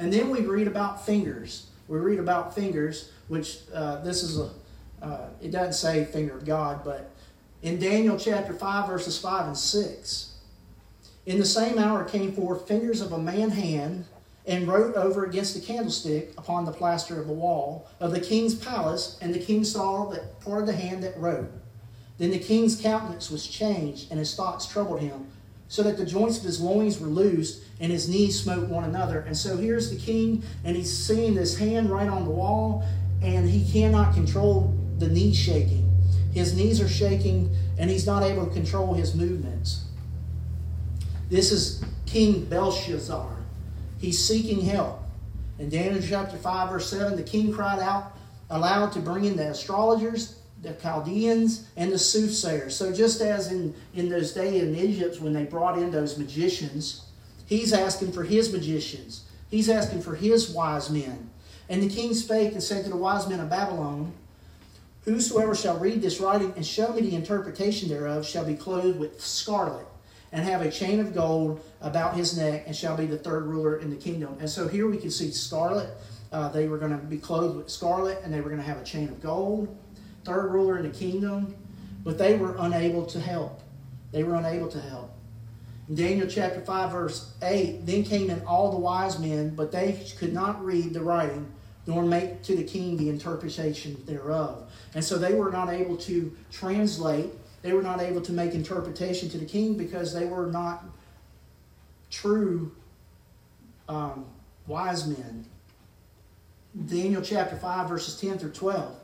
And 0.00 0.10
then 0.10 0.30
we 0.30 0.40
read 0.40 0.66
about 0.66 1.04
fingers. 1.04 1.66
We 1.86 1.98
read 1.98 2.18
about 2.18 2.54
fingers, 2.54 3.12
which 3.28 3.58
uh, 3.74 4.00
this 4.02 4.22
is 4.22 4.38
a, 4.38 4.50
uh, 5.02 5.28
it 5.42 5.50
doesn't 5.50 5.74
say 5.74 6.06
finger 6.06 6.38
of 6.38 6.46
God, 6.46 6.80
but 6.82 7.10
in 7.60 7.78
Daniel 7.78 8.18
chapter 8.18 8.54
5, 8.54 8.88
verses 8.88 9.18
5 9.18 9.48
and 9.48 9.56
6, 9.56 10.34
in 11.26 11.38
the 11.38 11.44
same 11.44 11.78
hour 11.78 12.02
came 12.04 12.32
forth 12.32 12.66
fingers 12.66 13.02
of 13.02 13.12
a 13.12 13.18
man 13.18 13.50
hand 13.50 14.06
and 14.46 14.66
wrote 14.66 14.94
over 14.94 15.26
against 15.26 15.54
the 15.54 15.60
candlestick 15.60 16.32
upon 16.38 16.64
the 16.64 16.72
plaster 16.72 17.20
of 17.20 17.26
the 17.26 17.34
wall 17.34 17.86
of 18.00 18.12
the 18.12 18.20
king's 18.20 18.54
palace, 18.54 19.18
and 19.20 19.34
the 19.34 19.38
king 19.38 19.64
saw 19.64 20.08
that 20.08 20.40
part 20.40 20.62
of 20.62 20.66
the 20.66 20.72
hand 20.72 21.02
that 21.02 21.14
wrote. 21.18 21.50
Then 22.16 22.30
the 22.30 22.38
king's 22.38 22.80
countenance 22.80 23.30
was 23.30 23.46
changed, 23.46 24.10
and 24.10 24.18
his 24.18 24.34
thoughts 24.34 24.64
troubled 24.64 25.00
him, 25.00 25.26
so 25.70 25.84
that 25.84 25.96
the 25.96 26.04
joints 26.04 26.36
of 26.36 26.42
his 26.42 26.60
loins 26.60 26.98
were 26.98 27.06
loosed, 27.06 27.62
and 27.78 27.92
his 27.92 28.08
knees 28.08 28.42
smote 28.42 28.68
one 28.68 28.82
another. 28.82 29.20
And 29.20 29.36
so 29.36 29.56
here's 29.56 29.88
the 29.88 29.96
king, 29.96 30.42
and 30.64 30.76
he's 30.76 30.92
seeing 30.92 31.36
this 31.36 31.56
hand 31.56 31.88
right 31.88 32.08
on 32.08 32.24
the 32.24 32.30
wall, 32.30 32.84
and 33.22 33.48
he 33.48 33.70
cannot 33.72 34.12
control 34.12 34.76
the 34.98 35.06
knee 35.06 35.32
shaking. 35.32 35.88
His 36.34 36.56
knees 36.56 36.80
are 36.80 36.88
shaking, 36.88 37.54
and 37.78 37.88
he's 37.88 38.04
not 38.04 38.24
able 38.24 38.46
to 38.46 38.52
control 38.52 38.94
his 38.94 39.14
movements. 39.14 39.84
This 41.28 41.52
is 41.52 41.84
King 42.04 42.46
Belshazzar. 42.46 43.36
He's 44.00 44.18
seeking 44.18 44.62
help. 44.62 45.00
In 45.60 45.68
Daniel 45.68 46.02
chapter 46.02 46.36
5, 46.36 46.70
verse 46.70 46.90
7, 46.90 47.14
the 47.14 47.22
king 47.22 47.52
cried 47.52 47.78
out 47.78 48.16
aloud 48.50 48.90
to 48.94 48.98
bring 48.98 49.24
in 49.24 49.36
the 49.36 49.50
astrologers, 49.50 50.39
the 50.62 50.72
Chaldeans, 50.74 51.68
and 51.76 51.90
the 51.90 51.98
soothsayers. 51.98 52.76
So, 52.76 52.92
just 52.92 53.20
as 53.20 53.50
in, 53.50 53.74
in 53.94 54.08
those 54.08 54.32
days 54.32 54.62
in 54.62 54.76
Egypt 54.76 55.20
when 55.20 55.32
they 55.32 55.44
brought 55.44 55.78
in 55.78 55.90
those 55.90 56.18
magicians, 56.18 57.06
he's 57.46 57.72
asking 57.72 58.12
for 58.12 58.24
his 58.24 58.52
magicians. 58.52 59.24
He's 59.50 59.68
asking 59.68 60.02
for 60.02 60.14
his 60.14 60.50
wise 60.50 60.90
men. 60.90 61.30
And 61.68 61.82
the 61.82 61.88
king 61.88 62.14
spake 62.14 62.52
and 62.52 62.62
said 62.62 62.84
to 62.84 62.90
the 62.90 62.96
wise 62.96 63.28
men 63.28 63.40
of 63.40 63.48
Babylon, 63.48 64.12
Whosoever 65.04 65.54
shall 65.54 65.78
read 65.78 66.02
this 66.02 66.20
writing 66.20 66.52
and 66.56 66.66
show 66.66 66.92
me 66.92 67.00
the 67.00 67.16
interpretation 67.16 67.88
thereof 67.88 68.26
shall 68.26 68.44
be 68.44 68.54
clothed 68.54 68.98
with 68.98 69.20
scarlet 69.20 69.86
and 70.32 70.44
have 70.44 70.62
a 70.62 70.70
chain 70.70 71.00
of 71.00 71.14
gold 71.14 71.60
about 71.80 72.14
his 72.14 72.36
neck, 72.36 72.64
and 72.66 72.76
shall 72.76 72.96
be 72.96 73.06
the 73.06 73.18
third 73.18 73.46
ruler 73.46 73.78
in 73.78 73.90
the 73.90 73.96
kingdom. 73.96 74.36
And 74.38 74.48
so 74.48 74.68
here 74.68 74.88
we 74.88 74.96
can 74.96 75.10
see 75.10 75.30
scarlet. 75.32 75.90
Uh, 76.30 76.48
they 76.50 76.68
were 76.68 76.78
going 76.78 76.92
to 76.92 76.98
be 76.98 77.18
clothed 77.18 77.56
with 77.56 77.68
scarlet, 77.68 78.20
and 78.22 78.32
they 78.32 78.40
were 78.40 78.48
going 78.48 78.60
to 78.60 78.66
have 78.66 78.80
a 78.80 78.84
chain 78.84 79.08
of 79.08 79.20
gold. 79.20 79.76
Third 80.24 80.52
ruler 80.52 80.78
in 80.78 80.90
the 80.90 80.96
kingdom. 80.96 81.54
But 82.04 82.18
they 82.18 82.36
were 82.36 82.56
unable 82.58 83.04
to 83.06 83.20
help. 83.20 83.60
They 84.12 84.24
were 84.24 84.34
unable 84.34 84.68
to 84.68 84.80
help. 84.80 85.12
In 85.88 85.96
Daniel 85.96 86.26
chapter 86.26 86.60
5, 86.60 86.92
verse 86.92 87.32
8, 87.42 87.84
then 87.84 88.04
came 88.04 88.30
in 88.30 88.40
all 88.42 88.70
the 88.70 88.78
wise 88.78 89.18
men, 89.18 89.54
but 89.54 89.72
they 89.72 90.00
could 90.18 90.32
not 90.32 90.64
read 90.64 90.94
the 90.94 91.00
writing, 91.00 91.50
nor 91.86 92.02
make 92.04 92.42
to 92.44 92.56
the 92.56 92.62
king 92.62 92.96
the 92.96 93.08
interpretation 93.08 94.02
thereof. 94.06 94.70
And 94.94 95.04
so 95.04 95.18
they 95.18 95.34
were 95.34 95.50
not 95.50 95.68
able 95.68 95.96
to 95.98 96.34
translate 96.50 97.30
they 97.62 97.72
were 97.72 97.82
not 97.82 98.00
able 98.00 98.20
to 98.22 98.32
make 98.32 98.54
interpretation 98.54 99.28
to 99.30 99.38
the 99.38 99.44
king 99.44 99.74
because 99.74 100.14
they 100.14 100.24
were 100.24 100.46
not 100.46 100.84
true 102.10 102.72
um, 103.88 104.24
wise 104.66 105.06
men. 105.06 105.44
Daniel 106.86 107.20
chapter 107.20 107.56
5, 107.56 107.88
verses 107.88 108.18
10 108.18 108.38
through 108.38 108.52
12. 108.52 108.96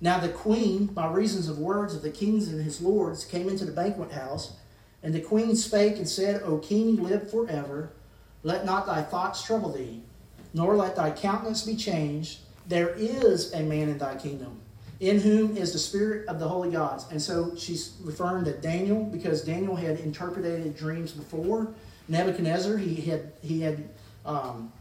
Now 0.00 0.18
the 0.20 0.28
queen, 0.28 0.86
by 0.86 1.10
reasons 1.10 1.48
of 1.48 1.58
words 1.58 1.94
of 1.94 2.02
the 2.02 2.10
kings 2.10 2.48
and 2.48 2.62
his 2.62 2.80
lords, 2.80 3.24
came 3.24 3.48
into 3.48 3.64
the 3.64 3.72
banquet 3.72 4.12
house, 4.12 4.54
and 5.02 5.14
the 5.14 5.20
queen 5.20 5.56
spake 5.56 5.96
and 5.96 6.08
said, 6.08 6.42
O 6.42 6.58
king, 6.58 7.02
live 7.02 7.30
forever. 7.30 7.90
Let 8.42 8.64
not 8.64 8.86
thy 8.86 9.02
thoughts 9.02 9.42
trouble 9.42 9.72
thee, 9.72 10.02
nor 10.54 10.76
let 10.76 10.96
thy 10.96 11.10
countenance 11.10 11.62
be 11.62 11.74
changed. 11.76 12.40
There 12.66 12.90
is 12.90 13.52
a 13.52 13.62
man 13.62 13.88
in 13.88 13.98
thy 13.98 14.16
kingdom 14.16 14.60
in 15.00 15.20
whom 15.20 15.56
is 15.56 15.72
the 15.72 15.78
spirit 15.78 16.26
of 16.26 16.40
the 16.40 16.48
holy 16.48 16.70
gods. 16.70 17.06
And 17.10 17.20
so 17.22 17.54
she's 17.56 17.96
referring 18.02 18.44
to 18.46 18.52
Daniel 18.52 19.04
because 19.04 19.42
Daniel 19.42 19.76
had 19.76 20.00
interpreted 20.00 20.76
dreams 20.76 21.12
before. 21.12 21.72
Nebuchadnezzar, 22.08 22.76
he 22.78 22.96
had 22.96 23.32
he 23.42 23.60
had 23.60 23.88
um, 24.24 24.72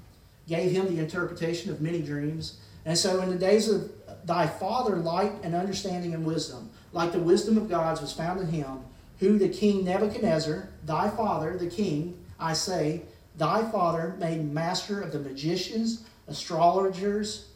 gave 0.47 0.71
him 0.71 0.93
the 0.93 1.01
interpretation 1.01 1.71
of 1.71 1.81
many 1.81 2.01
dreams. 2.01 2.59
And 2.85 2.97
so 2.97 3.21
in 3.21 3.29
the 3.29 3.37
days 3.37 3.69
of 3.69 3.91
thy 4.27 4.45
father, 4.45 4.97
light 4.97 5.31
and 5.41 5.55
understanding 5.55 6.13
and 6.13 6.25
wisdom, 6.25 6.69
like 6.93 7.11
the 7.11 7.19
wisdom 7.19 7.57
of 7.57 7.69
gods 7.69 8.01
was 8.01 8.13
found 8.13 8.39
in 8.39 8.47
him, 8.47 8.81
who 9.19 9.39
the 9.39 9.49
king 9.49 9.83
Nebuchadnezzar, 9.83 10.69
thy 10.85 11.09
father, 11.09 11.57
the 11.57 11.69
king, 11.69 12.23
I 12.39 12.53
say, 12.53 13.01
thy 13.35 13.63
father 13.71 14.15
made 14.19 14.53
master 14.53 15.01
of 15.01 15.11
the 15.11 15.19
magicians, 15.19 16.03
astrologers, 16.27 17.47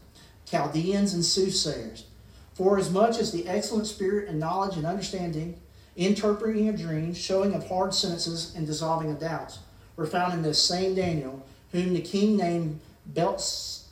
Chaldeans, 0.46 1.14
and 1.14 1.24
soothsayers 1.24 2.06
for 2.54 2.78
as 2.78 2.92
much 2.92 3.18
as 3.18 3.32
the 3.32 3.48
excellent 3.48 3.88
spirit 3.88 4.28
and 4.30 4.40
knowledge 4.40 4.76
and 4.76 4.86
understanding, 4.86 5.60
interpreting 5.96 6.70
of 6.70 6.78
dreams, 6.78 7.18
showing 7.18 7.56
of 7.56 7.68
hard 7.68 7.94
sentences, 7.94 8.54
and 8.56 8.68
dissolving 8.68 9.10
of 9.10 9.20
doubts, 9.20 9.60
were 9.96 10.06
found 10.06 10.34
in 10.34 10.42
this 10.42 10.62
same 10.62 10.94
Daniel, 10.94 11.44
whom 11.72 11.94
the 11.94 12.02
king 12.02 12.38
named 12.38 12.80
Belteshazzar. 13.08 13.84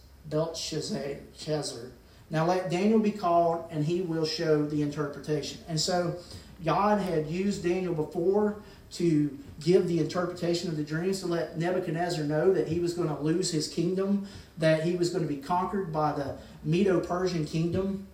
Now 2.30 2.46
let 2.46 2.70
Daniel 2.70 3.00
be 3.00 3.12
called, 3.12 3.66
and 3.72 3.84
he 3.84 4.02
will 4.02 4.26
show 4.26 4.66
the 4.66 4.82
interpretation. 4.82 5.60
And 5.68 5.80
so 5.80 6.16
God 6.64 7.02
had 7.02 7.28
used 7.28 7.64
Daniel 7.64 7.94
before 7.94 8.58
to 8.94 9.38
give 9.60 9.88
the 9.88 10.00
interpretation 10.00 10.70
of 10.70 10.78
the 10.78 10.84
dreams 10.84 11.20
to 11.22 11.28
let 11.28 11.58
Nebuchadnezzar 11.58 12.24
know 12.24 12.54
that 12.54 12.68
he 12.68 12.80
was 12.80 12.94
going 12.94 13.10
to 13.10 13.20
lose 13.20 13.52
his 13.52 13.68
kingdom, 13.68 14.28
that 14.58 14.84
he 14.84 14.96
was 14.96 15.10
going 15.10 15.28
to 15.28 15.28
be 15.28 15.42
conquered 15.42 15.92
by 15.92 16.12
the 16.12 16.38
Medo 16.64 17.00
Persian 17.00 17.46
kingdom. 17.46 18.08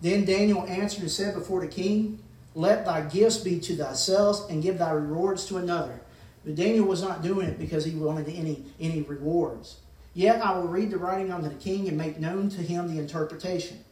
Then 0.00 0.24
Daniel 0.24 0.66
answered 0.66 1.02
and 1.02 1.10
said 1.10 1.34
before 1.34 1.60
the 1.60 1.68
king, 1.68 2.22
Let 2.54 2.84
thy 2.84 3.02
gifts 3.02 3.38
be 3.38 3.60
to 3.60 3.76
thyself, 3.76 4.48
and 4.50 4.62
give 4.62 4.78
thy 4.78 4.90
rewards 4.90 5.46
to 5.46 5.56
another. 5.56 6.00
But 6.44 6.54
Daniel 6.54 6.86
was 6.86 7.02
not 7.02 7.22
doing 7.22 7.48
it 7.48 7.58
because 7.58 7.84
he 7.84 7.94
wanted 7.94 8.28
any, 8.28 8.64
any 8.78 9.02
rewards. 9.02 9.80
Yet 10.16 10.40
I 10.40 10.56
will 10.56 10.66
read 10.66 10.90
the 10.90 10.96
writing 10.96 11.30
unto 11.30 11.50
the 11.50 11.54
king 11.56 11.88
and 11.88 11.98
make 11.98 12.18
known 12.18 12.48
to 12.48 12.62
him 12.62 12.88
the 12.88 12.98
interpretation. 12.98 13.84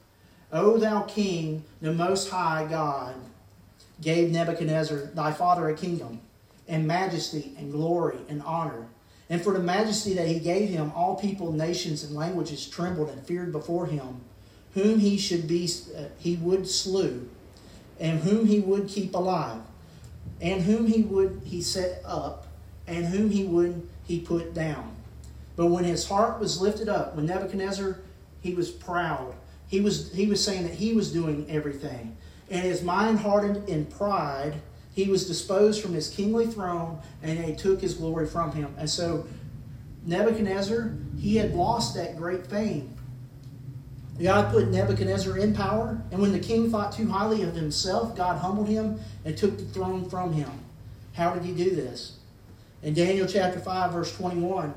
O 0.51 0.79
thou 0.79 1.03
king, 1.03 1.65
the 1.83 1.93
most 1.93 2.31
high 2.31 2.67
God, 2.67 3.15
gave 4.01 4.31
Nebuchadnezzar 4.31 5.11
thy 5.13 5.33
father 5.33 5.69
a 5.69 5.77
kingdom, 5.77 6.21
and 6.67 6.87
majesty, 6.87 7.55
and 7.59 7.71
glory, 7.71 8.17
and 8.31 8.41
honor. 8.43 8.87
And 9.29 9.43
for 9.43 9.53
the 9.53 9.59
majesty 9.59 10.15
that 10.15 10.27
he 10.27 10.39
gave 10.39 10.71
him, 10.71 10.93
all 10.97 11.15
people, 11.15 11.53
nations, 11.53 12.03
and 12.03 12.17
languages 12.17 12.67
trembled 12.67 13.11
and 13.11 13.23
feared 13.27 13.53
before 13.53 13.85
him 13.85 14.23
whom 14.73 14.99
he 14.99 15.19
should 15.19 15.47
be 15.47 15.69
uh, 15.97 16.05
he 16.19 16.37
would 16.37 16.67
slew, 16.67 17.29
and 18.01 18.21
whom 18.21 18.47
he 18.47 18.61
would 18.61 18.89
keep 18.89 19.15
alive, 19.15 19.61
and 20.41 20.63
whom 20.63 20.87
he 20.87 21.03
would 21.03 21.43
he 21.45 21.61
set 21.61 22.03
up, 22.03 22.47
and 22.87 23.05
whom 23.07 23.31
he 23.31 23.45
would 23.45 23.87
he 24.05 24.21
put 24.21 24.55
down. 24.55 24.94
But 25.57 25.67
when 25.67 25.85
his 25.85 26.07
heart 26.07 26.41
was 26.41 26.61
lifted 26.61 26.89
up, 26.89 27.15
when 27.15 27.27
Nebuchadnezzar 27.27 27.99
he 28.41 28.55
was 28.55 28.71
proud, 28.71 29.35
he 29.67 29.81
was 29.81 30.13
he 30.13 30.27
was 30.27 30.45
saying 30.45 30.65
that 30.65 30.75
he 30.75 30.93
was 30.93 31.13
doing 31.13 31.47
everything, 31.49 32.17
and 32.51 32.63
his 32.63 32.83
mind 32.83 33.21
hardened 33.21 33.69
in 33.69 33.87
pride. 33.87 34.55
He 34.95 35.09
was 35.09 35.27
disposed 35.27 35.83
from 35.83 35.93
his 35.93 36.09
kingly 36.09 36.47
throne, 36.47 37.01
and 37.23 37.43
they 37.43 37.53
took 37.53 37.81
his 37.81 37.95
glory 37.95 38.27
from 38.27 38.53
him. 38.53 38.73
And 38.79 38.89
so, 38.89 39.27
Nebuchadnezzar, 40.07 40.93
he 41.19 41.37
had 41.37 41.53
lost 41.55 41.97
that 41.97 42.17
great 42.17 42.47
fame 42.47 42.95
God 44.21 44.53
put 44.53 44.69
Nebuchadnezzar 44.69 45.39
in 45.39 45.55
power, 45.55 46.01
and 46.13 46.21
when 46.21 46.33
the 46.33 46.39
king 46.39 46.71
thought 46.71 46.93
too 46.93 47.09
highly 47.09 47.43
of 47.43 47.55
himself, 47.55 48.17
God 48.17 48.39
humbled 48.39 48.69
him 48.69 49.01
and 49.25 49.37
took 49.37 49.59
the 49.59 49.65
throne 49.65 50.09
from 50.09 50.33
him. 50.33 50.51
How 51.15 51.35
did 51.35 51.43
he 51.43 51.53
do 51.53 51.75
this? 51.75 52.19
In 52.83 52.95
Daniel 52.95 53.27
chapter 53.27 53.59
5, 53.59 53.93
verse 53.93 54.17
21, 54.17 54.73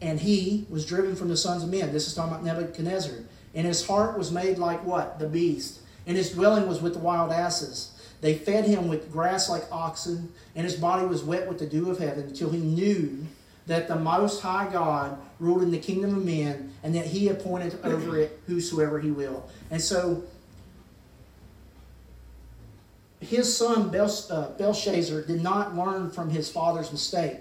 and 0.00 0.20
he 0.20 0.66
was 0.70 0.86
driven 0.86 1.16
from 1.16 1.28
the 1.28 1.36
sons 1.36 1.62
of 1.62 1.70
men. 1.70 1.92
This 1.92 2.06
is 2.06 2.14
talking 2.14 2.32
about 2.32 2.44
Nebuchadnezzar. 2.44 3.16
And 3.54 3.66
his 3.66 3.86
heart 3.86 4.16
was 4.16 4.30
made 4.30 4.58
like 4.58 4.84
what? 4.84 5.18
The 5.18 5.28
beast. 5.28 5.80
And 6.06 6.16
his 6.16 6.32
dwelling 6.32 6.68
was 6.68 6.80
with 6.80 6.94
the 6.94 7.00
wild 7.00 7.32
asses. 7.32 7.92
They 8.20 8.34
fed 8.34 8.64
him 8.64 8.88
with 8.88 9.12
grass 9.12 9.48
like 9.48 9.64
oxen, 9.70 10.32
and 10.54 10.64
his 10.64 10.74
body 10.74 11.06
was 11.06 11.22
wet 11.22 11.48
with 11.48 11.58
the 11.58 11.66
dew 11.66 11.90
of 11.90 11.98
heaven 11.98 12.24
until 12.24 12.50
he 12.50 12.58
knew 12.58 13.26
that 13.66 13.86
the 13.86 13.96
Most 13.96 14.40
High 14.40 14.68
God 14.72 15.18
ruled 15.38 15.62
in 15.62 15.70
the 15.70 15.78
kingdom 15.78 16.16
of 16.16 16.24
men 16.24 16.72
and 16.82 16.94
that 16.94 17.06
he 17.06 17.28
appointed 17.28 17.78
over 17.84 18.18
it 18.18 18.40
whosoever 18.46 18.98
he 18.98 19.10
will. 19.10 19.48
And 19.70 19.80
so 19.80 20.24
his 23.20 23.54
son 23.54 23.94
uh, 23.94 24.48
Belshazzar 24.58 25.22
did 25.22 25.42
not 25.42 25.76
learn 25.76 26.10
from 26.10 26.30
his 26.30 26.50
father's 26.50 26.90
mistake. 26.90 27.38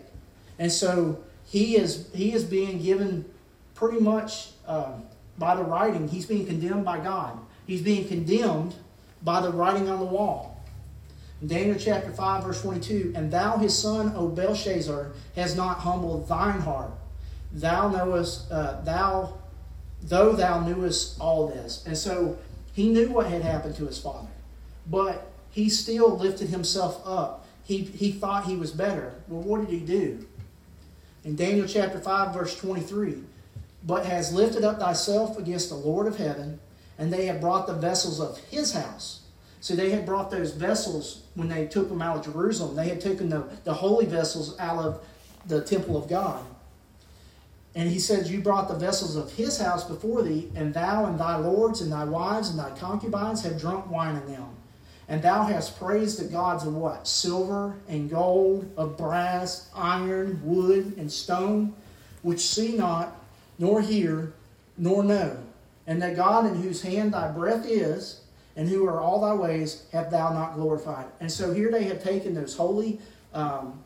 And 0.60 0.72
so 0.72 1.24
he 1.48 1.78
is, 1.78 2.10
he 2.14 2.34
is 2.34 2.44
being 2.44 2.82
given 2.82 3.26
pretty 3.74 4.00
much 4.00 4.50
um, 4.68 5.04
by 5.38 5.56
the 5.56 5.64
writing, 5.64 6.08
he's 6.08 6.26
being 6.26 6.46
condemned 6.46 6.84
by 6.84 7.00
God. 7.00 7.40
He's 7.66 7.82
being 7.82 8.08
condemned 8.08 8.76
by 9.24 9.42
the 9.42 9.52
writing 9.52 9.90
on 9.90 10.00
the 10.00 10.06
wall. 10.06 10.62
Daniel 11.46 11.78
chapter 11.78 12.12
5, 12.12 12.44
verse 12.44 12.62
22 12.62 13.14
And 13.16 13.32
thou, 13.32 13.58
his 13.58 13.78
son, 13.78 14.14
O 14.16 14.28
Belshazzar, 14.28 15.12
has 15.36 15.56
not 15.56 15.80
humbled 15.80 16.28
thine 16.28 16.60
heart. 16.60 16.92
Thou 17.54 17.90
knowest, 17.90 18.52
uh, 18.52 18.82
thou, 18.82 19.38
though 20.02 20.34
thou 20.34 20.62
knewest 20.62 21.20
all 21.20 21.48
this. 21.48 21.84
And 21.86 21.98
so 21.98 22.38
he 22.74 22.90
knew 22.90 23.10
what 23.10 23.28
had 23.28 23.42
happened 23.42 23.76
to 23.76 23.86
his 23.86 24.00
father, 24.00 24.28
but 24.90 25.32
he 25.52 25.70
still 25.70 26.18
lifted 26.18 26.50
himself 26.50 27.02
up. 27.06 27.46
he, 27.64 27.80
he 27.80 28.12
thought 28.12 28.46
he 28.46 28.56
was 28.56 28.72
better. 28.72 29.14
Well, 29.28 29.42
what 29.42 29.62
did 29.62 29.70
he 29.70 29.86
do? 29.86 30.26
In 31.28 31.36
Daniel 31.36 31.68
chapter 31.68 32.00
5, 32.00 32.34
verse 32.34 32.58
23, 32.58 33.16
but 33.84 34.06
has 34.06 34.32
lifted 34.32 34.64
up 34.64 34.80
thyself 34.80 35.38
against 35.38 35.68
the 35.68 35.76
Lord 35.76 36.08
of 36.08 36.16
heaven, 36.16 36.62
and 36.98 37.12
they 37.12 37.26
have 37.26 37.42
brought 37.42 37.68
the 37.68 37.74
vessels 37.74 38.22
of 38.22 38.38
his 38.46 38.72
house. 38.72 39.24
So 39.60 39.76
they 39.76 39.92
had 39.92 40.06
brought 40.06 40.32
those 40.32 40.54
vessels 40.54 41.24
when 41.36 41.50
they 41.50 41.68
took 41.68 41.90
them 41.90 42.02
out 42.02 42.26
of 42.26 42.34
Jerusalem. 42.34 42.78
They 42.78 42.88
had 42.88 43.02
taken 43.02 43.28
the, 43.28 43.44
the 43.66 43.74
holy 43.74 44.06
vessels 44.06 44.58
out 44.58 44.78
of 44.78 45.06
the 45.46 45.66
temple 45.66 45.98
of 45.98 46.08
God. 46.08 46.46
And 47.76 47.90
he 47.90 48.00
says, 48.00 48.32
You 48.32 48.40
brought 48.40 48.70
the 48.70 48.76
vessels 48.76 49.18
of 49.18 49.34
his 49.34 49.60
house 49.60 49.84
before 49.84 50.24
thee, 50.24 50.50
and 50.56 50.74
thou 50.74 51.08
and 51.08 51.20
thy 51.20 51.36
lords 51.36 51.82
and 51.82 51.92
thy 51.92 52.06
wives 52.06 52.52
and 52.52 52.58
thy 52.58 52.70
concubines 52.78 53.44
have 53.44 53.60
drunk 53.60 53.92
wine 53.92 54.16
in 54.16 54.32
them. 54.32 54.48
And 55.10 55.22
thou 55.22 55.44
hast 55.44 55.80
praised 55.80 56.20
the 56.20 56.26
gods 56.26 56.66
of 56.66 56.76
what? 56.76 57.08
Silver 57.08 57.76
and 57.88 58.10
gold, 58.10 58.70
of 58.76 58.98
brass, 58.98 59.70
iron, 59.74 60.42
wood, 60.44 60.96
and 60.98 61.12
stone, 61.12 61.74
which 62.24 62.42
see 62.42 62.76
not, 62.76 63.16
nor 63.58 63.82
hear, 63.82 64.34
nor 64.78 65.04
know. 65.04 65.38
And 65.86 66.02
that 66.02 66.18
God 66.18 66.46
in 66.46 66.62
whose 66.62 66.82
hand 66.82 67.14
thy 67.14 67.32
breath 67.32 67.66
is, 67.66 68.22
and 68.58 68.68
who 68.68 68.86
are 68.86 69.00
all 69.00 69.22
thy 69.22 69.34
ways, 69.34 69.86
have 69.94 70.12
thou 70.12 70.34
not 70.34 70.56
glorified. 70.56 71.06
And 71.22 71.32
so 71.32 71.54
here 71.54 71.72
they 71.72 71.84
have 71.86 72.04
taken 72.04 72.34
those 72.34 72.56
holy 72.56 73.00
um, 73.34 73.82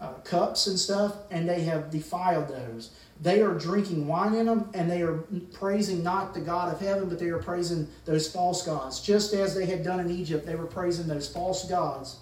uh, 0.00 0.12
cups 0.24 0.68
and 0.68 0.78
stuff, 0.78 1.16
and 1.30 1.48
they 1.48 1.62
have 1.62 1.90
defiled 1.90 2.48
those. 2.48 2.90
They 3.22 3.42
are 3.42 3.52
drinking 3.52 4.06
wine 4.06 4.34
in 4.34 4.46
them, 4.46 4.70
and 4.72 4.90
they 4.90 5.02
are 5.02 5.18
praising 5.52 6.02
not 6.02 6.32
the 6.32 6.40
God 6.40 6.72
of 6.72 6.80
heaven, 6.80 7.08
but 7.08 7.18
they 7.18 7.28
are 7.28 7.38
praising 7.38 7.86
those 8.06 8.30
false 8.30 8.62
gods. 8.62 9.00
Just 9.00 9.34
as 9.34 9.54
they 9.54 9.66
had 9.66 9.84
done 9.84 10.00
in 10.00 10.10
Egypt, 10.10 10.46
they 10.46 10.54
were 10.54 10.66
praising 10.66 11.06
those 11.06 11.28
false 11.28 11.68
gods. 11.68 12.16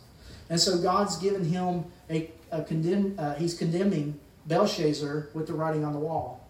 And 0.50 0.58
so 0.58 0.78
God's 0.78 1.16
given 1.16 1.44
him 1.44 1.84
a, 2.10 2.30
a 2.50 2.64
condemn, 2.64 3.14
uh, 3.16 3.34
he's 3.34 3.54
condemning 3.56 4.18
Belshazzar 4.46 5.28
with 5.34 5.46
the 5.46 5.52
writing 5.52 5.84
on 5.84 5.92
the 5.92 5.98
wall. 6.00 6.48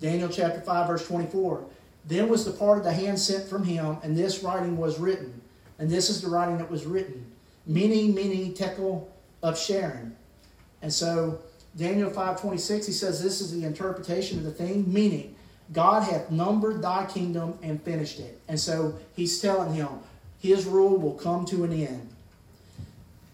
Daniel 0.00 0.28
chapter 0.28 0.60
5, 0.60 0.86
verse 0.88 1.06
24. 1.06 1.64
Then 2.06 2.28
was 2.28 2.44
the 2.44 2.52
part 2.52 2.78
of 2.78 2.84
the 2.84 2.92
hand 2.92 3.20
sent 3.20 3.48
from 3.48 3.64
him, 3.64 3.98
and 4.02 4.16
this 4.16 4.42
writing 4.42 4.76
was 4.78 4.98
written. 4.98 5.40
And 5.78 5.88
this 5.88 6.10
is 6.10 6.22
the 6.22 6.28
writing 6.28 6.58
that 6.58 6.70
was 6.70 6.86
written. 6.86 7.24
Mene, 7.66 8.14
mene, 8.14 8.54
tekel 8.54 9.08
upharsin. 9.42 10.12
And 10.82 10.92
so 10.92 11.40
Daniel 11.78 12.10
5.26, 12.10 12.86
he 12.86 12.92
says 12.92 13.22
this 13.22 13.40
is 13.40 13.52
the 13.52 13.64
interpretation 13.64 14.38
of 14.38 14.44
the 14.44 14.50
thing, 14.50 14.92
meaning 14.92 15.36
God 15.72 16.02
hath 16.02 16.30
numbered 16.30 16.82
thy 16.82 17.06
kingdom 17.06 17.56
and 17.62 17.80
finished 17.82 18.18
it. 18.18 18.40
And 18.48 18.58
so 18.58 18.98
he's 19.14 19.40
telling 19.40 19.74
him 19.74 19.88
his 20.40 20.66
rule 20.66 20.96
will 20.96 21.14
come 21.14 21.46
to 21.46 21.62
an 21.64 21.72
end. 21.72 22.08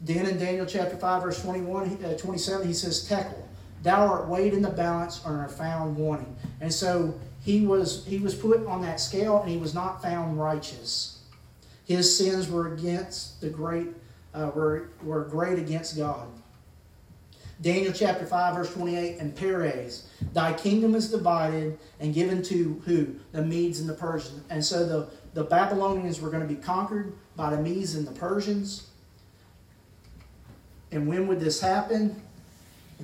Then 0.00 0.26
in 0.26 0.38
Daniel 0.38 0.66
chapter 0.66 0.96
5, 0.96 1.22
verse 1.22 1.42
21, 1.42 2.04
uh, 2.04 2.18
27, 2.18 2.66
he 2.66 2.74
says, 2.74 3.08
Tekel, 3.08 3.48
thou 3.82 4.06
art 4.06 4.28
weighed 4.28 4.52
in 4.52 4.60
the 4.60 4.70
balance 4.70 5.24
and 5.24 5.36
are 5.40 5.48
found 5.48 5.96
wanting. 5.96 6.36
And 6.60 6.72
so 6.72 7.18
he 7.42 7.66
was 7.66 8.04
he 8.06 8.18
was 8.18 8.34
put 8.34 8.66
on 8.66 8.82
that 8.82 9.00
scale 9.00 9.40
and 9.40 9.48
he 9.48 9.56
was 9.56 9.74
not 9.74 10.02
found 10.02 10.38
righteous. 10.38 11.20
His 11.86 12.16
sins 12.16 12.50
were 12.50 12.74
against 12.74 13.40
the 13.40 13.48
great 13.48 13.88
uh, 14.34 14.50
were, 14.54 14.88
were 15.02 15.24
great 15.24 15.58
against 15.58 15.96
God. 15.96 16.26
Daniel 17.60 17.92
chapter 17.92 18.26
5, 18.26 18.56
verse 18.56 18.74
28, 18.74 19.18
and 19.18 19.34
Peres, 19.34 20.08
thy 20.32 20.52
kingdom 20.52 20.94
is 20.94 21.10
divided 21.10 21.78
and 22.00 22.12
given 22.12 22.42
to 22.42 22.82
who? 22.84 23.14
The 23.32 23.42
Medes 23.42 23.80
and 23.80 23.88
the 23.88 23.94
Persians. 23.94 24.42
And 24.50 24.64
so 24.64 24.84
the, 24.84 25.08
the 25.34 25.44
Babylonians 25.44 26.20
were 26.20 26.30
going 26.30 26.46
to 26.46 26.52
be 26.52 26.60
conquered 26.60 27.12
by 27.36 27.50
the 27.50 27.62
Medes 27.62 27.94
and 27.94 28.06
the 28.06 28.12
Persians. 28.12 28.88
And 30.90 31.06
when 31.06 31.26
would 31.26 31.40
this 31.40 31.60
happen? 31.60 32.20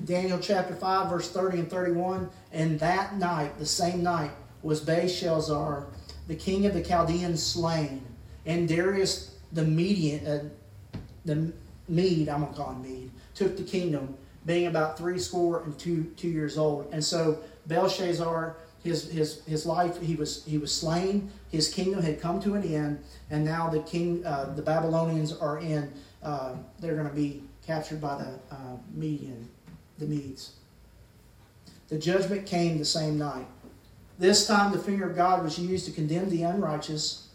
Daniel 0.05 0.39
chapter 0.39 0.75
5, 0.75 1.09
verse 1.09 1.31
30 1.31 1.59
and 1.59 1.69
31, 1.69 2.29
and 2.51 2.79
that 2.79 3.17
night, 3.17 3.57
the 3.57 3.65
same 3.65 4.01
night, 4.03 4.31
was 4.63 4.79
Belshazzar, 4.79 5.87
the 6.27 6.35
king 6.35 6.65
of 6.65 6.73
the 6.73 6.81
Chaldeans, 6.81 7.43
slain, 7.43 8.05
and 8.45 8.67
Darius 8.67 9.31
the 9.51 9.63
Median, 9.63 10.25
uh, 10.25 10.97
the 11.25 11.51
Mede, 11.87 12.29
I'm 12.29 12.41
going 12.41 12.53
to 12.53 12.57
call 12.57 12.71
him 12.71 12.81
Mede, 12.81 13.11
took 13.35 13.57
the 13.57 13.63
kingdom, 13.63 14.15
being 14.45 14.67
about 14.67 14.97
three 14.97 15.19
score 15.19 15.63
and 15.63 15.77
two, 15.77 16.03
two 16.17 16.29
years 16.29 16.57
old. 16.57 16.87
And 16.91 17.03
so 17.03 17.39
Belshazzar, 17.67 18.55
his, 18.83 19.09
his, 19.11 19.45
his 19.45 19.65
life, 19.65 20.01
he 20.01 20.15
was, 20.15 20.43
he 20.45 20.57
was 20.57 20.73
slain, 20.73 21.31
his 21.51 21.73
kingdom 21.73 22.01
had 22.01 22.19
come 22.19 22.41
to 22.41 22.55
an 22.55 22.63
end, 22.63 23.03
and 23.29 23.45
now 23.45 23.69
the 23.69 23.81
king, 23.81 24.25
uh, 24.25 24.53
the 24.55 24.61
Babylonians 24.61 25.33
are 25.33 25.59
in, 25.59 25.91
uh, 26.23 26.55
they're 26.79 26.95
going 26.95 27.09
to 27.09 27.15
be 27.15 27.43
captured 27.65 28.01
by 28.01 28.17
the 28.17 28.55
uh, 28.55 28.77
Median, 28.93 29.47
the 29.99 30.05
Medes. 30.05 30.53
The 31.89 31.97
judgment 31.97 32.45
came 32.45 32.77
the 32.77 32.85
same 32.85 33.17
night. 33.17 33.45
This 34.17 34.47
time 34.47 34.71
the 34.71 34.79
finger 34.79 35.09
of 35.09 35.15
God 35.15 35.43
was 35.43 35.59
used 35.59 35.85
to 35.85 35.91
condemn 35.91 36.29
the 36.29 36.43
unrighteous. 36.43 37.27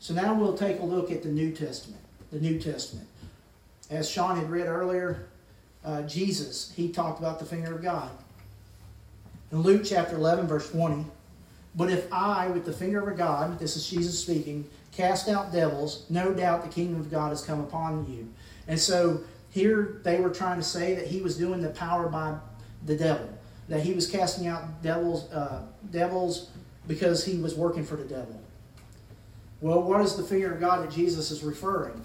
So 0.00 0.12
now 0.12 0.34
we'll 0.34 0.56
take 0.56 0.80
a 0.80 0.84
look 0.84 1.10
at 1.10 1.22
the 1.22 1.28
New 1.28 1.52
Testament 1.52 2.02
the 2.32 2.40
New 2.40 2.58
Testament. 2.58 3.06
As 3.90 4.10
Sean 4.10 4.36
had 4.36 4.50
read 4.50 4.66
earlier, 4.66 5.28
uh, 5.84 6.02
Jesus, 6.02 6.72
he 6.74 6.88
talked 6.88 7.18
about 7.18 7.38
the 7.38 7.44
finger 7.44 7.74
of 7.74 7.82
God. 7.82 8.10
In 9.50 9.60
Luke 9.60 9.82
chapter 9.84 10.16
11, 10.16 10.46
verse 10.46 10.70
20, 10.70 11.04
but 11.74 11.90
if 11.90 12.10
I, 12.12 12.48
with 12.48 12.64
the 12.64 12.72
finger 12.72 13.08
of 13.08 13.16
God, 13.16 13.58
this 13.58 13.76
is 13.76 13.88
Jesus 13.88 14.18
speaking, 14.18 14.68
cast 14.92 15.28
out 15.28 15.52
devils, 15.52 16.04
no 16.10 16.32
doubt 16.32 16.62
the 16.62 16.70
kingdom 16.70 17.00
of 17.00 17.10
God 17.10 17.30
has 17.30 17.42
come 17.42 17.60
upon 17.60 18.06
you. 18.12 18.28
And 18.68 18.78
so 18.78 19.22
here 19.50 20.00
they 20.04 20.20
were 20.20 20.30
trying 20.30 20.58
to 20.58 20.62
say 20.64 20.94
that 20.94 21.06
he 21.06 21.20
was 21.20 21.36
doing 21.36 21.62
the 21.62 21.70
power 21.70 22.08
by 22.08 22.36
the 22.84 22.96
devil, 22.96 23.28
that 23.68 23.80
he 23.80 23.92
was 23.92 24.06
casting 24.06 24.46
out 24.46 24.82
devils, 24.82 25.30
uh, 25.32 25.62
devils 25.90 26.50
because 26.86 27.24
he 27.24 27.38
was 27.38 27.54
working 27.54 27.84
for 27.84 27.96
the 27.96 28.04
devil. 28.04 28.40
Well, 29.60 29.82
what 29.82 30.00
is 30.00 30.16
the 30.16 30.24
finger 30.24 30.52
of 30.52 30.60
God 30.60 30.84
that 30.84 30.90
Jesus 30.90 31.30
is 31.30 31.42
referring? 31.42 32.04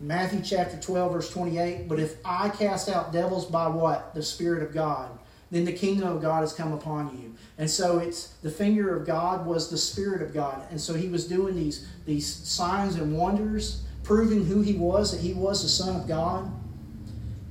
Matthew 0.00 0.40
chapter 0.42 0.76
12, 0.76 1.12
verse 1.12 1.30
28. 1.30 1.88
But 1.88 1.98
if 1.98 2.16
I 2.24 2.48
cast 2.50 2.88
out 2.88 3.12
devils 3.12 3.46
by 3.46 3.66
what? 3.66 4.14
The 4.14 4.22
Spirit 4.22 4.62
of 4.62 4.72
God, 4.72 5.10
then 5.50 5.64
the 5.64 5.72
kingdom 5.72 6.08
of 6.08 6.22
God 6.22 6.40
has 6.40 6.52
come 6.52 6.72
upon 6.72 7.18
you. 7.18 7.34
And 7.56 7.68
so 7.68 7.98
it's 7.98 8.28
the 8.42 8.50
finger 8.50 8.94
of 8.94 9.06
God 9.06 9.46
was 9.46 9.70
the 9.70 9.78
Spirit 9.78 10.22
of 10.22 10.32
God. 10.32 10.62
And 10.70 10.80
so 10.80 10.94
he 10.94 11.08
was 11.08 11.26
doing 11.26 11.56
these, 11.56 11.88
these 12.06 12.26
signs 12.26 12.94
and 12.96 13.16
wonders, 13.16 13.82
proving 14.04 14.44
who 14.44 14.60
he 14.60 14.74
was, 14.74 15.12
that 15.12 15.20
he 15.20 15.32
was 15.32 15.62
the 15.62 15.68
Son 15.68 15.96
of 15.96 16.06
God. 16.06 16.50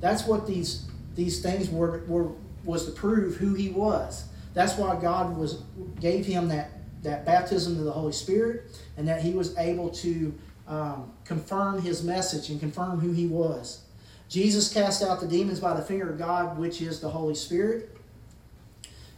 That's 0.00 0.26
what 0.26 0.46
these, 0.46 0.86
these 1.14 1.42
things 1.42 1.68
were, 1.68 2.04
were 2.06 2.30
was 2.64 2.86
to 2.86 2.92
prove 2.92 3.36
who 3.36 3.54
he 3.54 3.70
was. 3.70 4.24
That's 4.54 4.76
why 4.76 4.98
God 5.00 5.36
was 5.36 5.62
gave 6.00 6.26
him 6.26 6.48
that, 6.48 6.70
that 7.02 7.24
baptism 7.24 7.78
of 7.78 7.84
the 7.84 7.92
Holy 7.92 8.12
Spirit 8.12 8.78
and 8.96 9.06
that 9.08 9.22
he 9.22 9.32
was 9.32 9.56
able 9.56 9.90
to 9.90 10.34
um, 10.68 11.10
confirm 11.24 11.80
his 11.82 12.04
message 12.04 12.50
and 12.50 12.60
confirm 12.60 13.00
who 13.00 13.12
he 13.12 13.26
was. 13.26 13.82
Jesus 14.28 14.72
cast 14.72 15.02
out 15.02 15.20
the 15.20 15.26
demons 15.26 15.60
by 15.60 15.74
the 15.74 15.82
finger 15.82 16.10
of 16.10 16.18
God, 16.18 16.58
which 16.58 16.82
is 16.82 17.00
the 17.00 17.08
Holy 17.08 17.34
Spirit. 17.34 17.96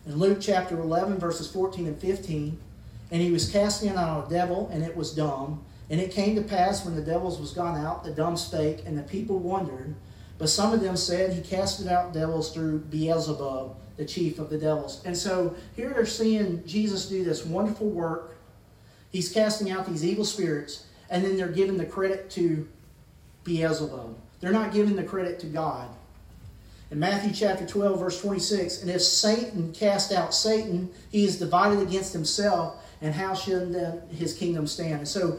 In 0.07 0.17
Luke 0.17 0.39
chapter 0.41 0.79
11, 0.79 1.19
verses 1.19 1.51
14 1.51 1.89
and 1.89 1.99
15, 1.99 2.59
and 3.11 3.21
he 3.21 3.33
was 3.33 3.51
casting 3.51 3.91
out 3.91 4.29
a 4.29 4.31
devil, 4.31 4.71
and 4.73 4.85
it 4.85 4.97
was 4.97 5.13
dumb. 5.13 5.65
And 5.91 6.01
it 6.01 6.13
came 6.13 6.37
to 6.37 6.43
pass 6.43 6.85
when 6.85 6.95
the 6.95 7.03
devils 7.03 7.41
was 7.41 7.51
gone 7.51 7.77
out, 7.77 8.05
the 8.05 8.13
dumb 8.13 8.37
spake, 8.37 8.85
and 8.87 8.97
the 8.97 9.03
people 9.03 9.41
wondered. 9.41 9.97
But 10.39 10.49
some 10.49 10.73
of 10.73 10.81
them 10.81 10.97
said 10.97 11.33
he 11.33 11.43
casted 11.43 11.89
out 11.89 12.15
devils 12.15 12.55
through 12.55 12.79
Beelzebub, 12.79 13.77
the 13.97 14.05
chief 14.05 14.39
of 14.39 14.49
the 14.49 14.57
devils. 14.57 15.03
And 15.05 15.17
so 15.17 15.57
here 15.75 15.91
they're 15.91 16.07
seeing 16.07 16.65
Jesus 16.65 17.07
do 17.07 17.25
this 17.25 17.45
wonderful 17.45 17.89
work. 17.89 18.37
He's 19.11 19.33
casting 19.33 19.73
out 19.73 19.87
these 19.87 20.05
evil 20.05 20.25
spirits 20.25 20.87
and 21.11 21.25
then 21.25 21.37
they're 21.37 21.49
giving 21.49 21.77
the 21.77 21.85
credit 21.85 22.31
to 22.31 22.67
Beelzebub. 23.45 24.17
They're 24.41 24.53
not 24.53 24.73
giving 24.73 24.97
the 24.97 25.03
credit 25.03 25.39
to 25.41 25.47
God. 25.47 25.89
In 26.91 26.99
Matthew 26.99 27.33
chapter 27.33 27.67
12, 27.67 27.99
verse 27.99 28.21
26, 28.21 28.83
and 28.83 28.91
if 28.91 29.03
Satan 29.03 29.73
cast 29.73 30.13
out 30.13 30.35
Satan, 30.35 30.91
he 31.11 31.25
is 31.25 31.39
divided 31.39 31.81
against 31.81 32.13
himself, 32.13 32.85
and 33.01 33.15
how 33.15 33.35
should 33.35 33.73
then 33.73 34.03
his 34.11 34.35
kingdom 34.35 34.67
stand? 34.67 34.95
And 34.95 35.09
so 35.09 35.39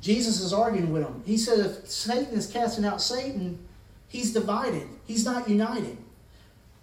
Jesus 0.00 0.40
is 0.40 0.52
arguing 0.52 0.92
with 0.92 1.02
him. 1.02 1.22
He 1.26 1.36
said 1.36 1.60
if 1.60 1.88
Satan 1.88 2.34
is 2.34 2.46
casting 2.46 2.84
out 2.84 3.00
Satan, 3.00 3.58
he's 4.08 4.32
divided, 4.32 4.86
he's 5.06 5.24
not 5.24 5.48
united. 5.48 5.96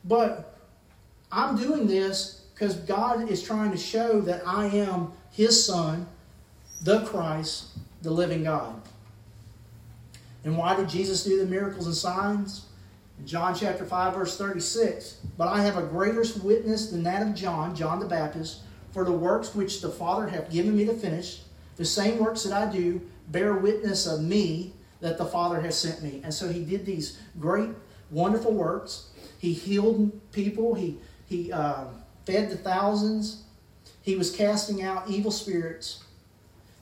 But 0.03 0.57
I'm 1.31 1.57
doing 1.57 1.87
this 1.87 2.45
because 2.53 2.75
God 2.75 3.29
is 3.29 3.41
trying 3.41 3.71
to 3.71 3.77
show 3.77 4.21
that 4.21 4.43
I 4.45 4.67
am 4.67 5.13
his 5.31 5.65
son 5.65 6.07
the 6.81 7.05
Christ, 7.05 7.67
the 8.01 8.11
living 8.11 8.43
God. 8.43 8.81
And 10.43 10.57
why 10.57 10.75
did 10.75 10.89
Jesus 10.89 11.23
do 11.23 11.37
the 11.37 11.45
miracles 11.45 11.85
and 11.85 11.95
signs? 11.95 12.65
In 13.19 13.27
John 13.27 13.53
chapter 13.53 13.85
5, 13.85 14.15
verse 14.15 14.37
36, 14.37 15.17
But 15.37 15.47
I 15.47 15.61
have 15.61 15.77
a 15.77 15.83
greater 15.83 16.23
witness 16.43 16.89
than 16.89 17.03
that 17.03 17.21
of 17.21 17.35
John, 17.35 17.75
John 17.75 17.99
the 17.99 18.07
Baptist, 18.07 18.61
for 18.91 19.05
the 19.05 19.11
works 19.11 19.53
which 19.53 19.81
the 19.81 19.89
Father 19.89 20.27
hath 20.27 20.49
given 20.49 20.75
me 20.75 20.85
to 20.85 20.93
finish, 20.93 21.41
the 21.77 21.85
same 21.85 22.17
works 22.17 22.43
that 22.43 22.53
I 22.53 22.71
do, 22.71 23.01
bear 23.27 23.53
witness 23.53 24.07
of 24.07 24.21
me 24.21 24.73
that 24.99 25.17
the 25.17 25.25
Father 25.25 25.61
has 25.61 25.77
sent 25.77 26.01
me. 26.01 26.21
And 26.23 26.33
so 26.33 26.49
he 26.49 26.65
did 26.65 26.85
these 26.85 27.19
great, 27.39 27.69
wonderful 28.09 28.53
works. 28.53 29.09
He 29.37 29.53
healed 29.53 30.19
people. 30.31 30.73
He, 30.73 30.97
he 31.25 31.51
uh, 31.51 31.85
fed 32.25 32.49
the 32.49 32.57
thousands. 32.57 33.43
He 34.01 34.15
was 34.15 34.35
casting 34.35 34.83
out 34.83 35.09
evil 35.09 35.31
spirits. 35.31 36.03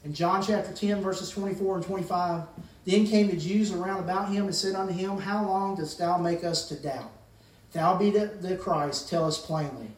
In 0.04 0.14
John 0.14 0.42
chapter 0.42 0.74
10, 0.74 1.02
verses 1.02 1.30
24 1.30 1.78
and 1.78 1.86
25, 1.86 2.44
then 2.86 3.06
came 3.06 3.28
the 3.28 3.36
Jews 3.36 3.72
around 3.72 4.00
about 4.00 4.30
him 4.30 4.46
and 4.46 4.56
said 4.56 4.76
unto 4.76 4.94
him, 4.94 5.18
How 5.18 5.46
long 5.46 5.76
dost 5.76 6.00
thou 6.00 6.18
make 6.18 6.44
us 6.44 6.68
to 6.70 6.76
doubt? 6.76 7.12
Thou 7.74 7.98
be 7.98 8.10
the, 8.10 8.28
the 8.28 8.56
Christ, 8.56 9.10
tell 9.10 9.26
us 9.26 9.44
plainly. 9.44 9.92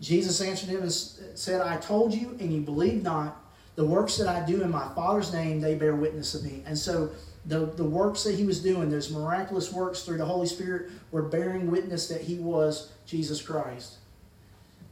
Jesus 0.00 0.40
answered 0.40 0.70
him 0.70 0.82
and 0.82 0.92
said, 0.92 1.60
I 1.60 1.76
told 1.76 2.12
you, 2.14 2.36
and 2.40 2.52
you 2.52 2.60
believe 2.60 3.02
not. 3.02 3.40
The 3.76 3.84
works 3.84 4.16
that 4.16 4.28
I 4.28 4.44
do 4.44 4.62
in 4.62 4.70
my 4.70 4.88
Father's 4.94 5.32
name, 5.32 5.60
they 5.60 5.74
bear 5.74 5.94
witness 5.94 6.34
of 6.34 6.44
me. 6.44 6.62
And 6.66 6.78
so 6.78 7.10
the, 7.46 7.66
the 7.66 7.84
works 7.84 8.24
that 8.24 8.34
he 8.34 8.44
was 8.44 8.62
doing, 8.62 8.90
those 8.90 9.10
miraculous 9.10 9.72
works 9.72 10.02
through 10.02 10.18
the 10.18 10.24
Holy 10.24 10.46
Spirit, 10.46 10.90
were 11.10 11.22
bearing 11.22 11.70
witness 11.70 12.08
that 12.08 12.20
he 12.20 12.38
was 12.38 12.92
Jesus 13.06 13.42
Christ. 13.42 13.96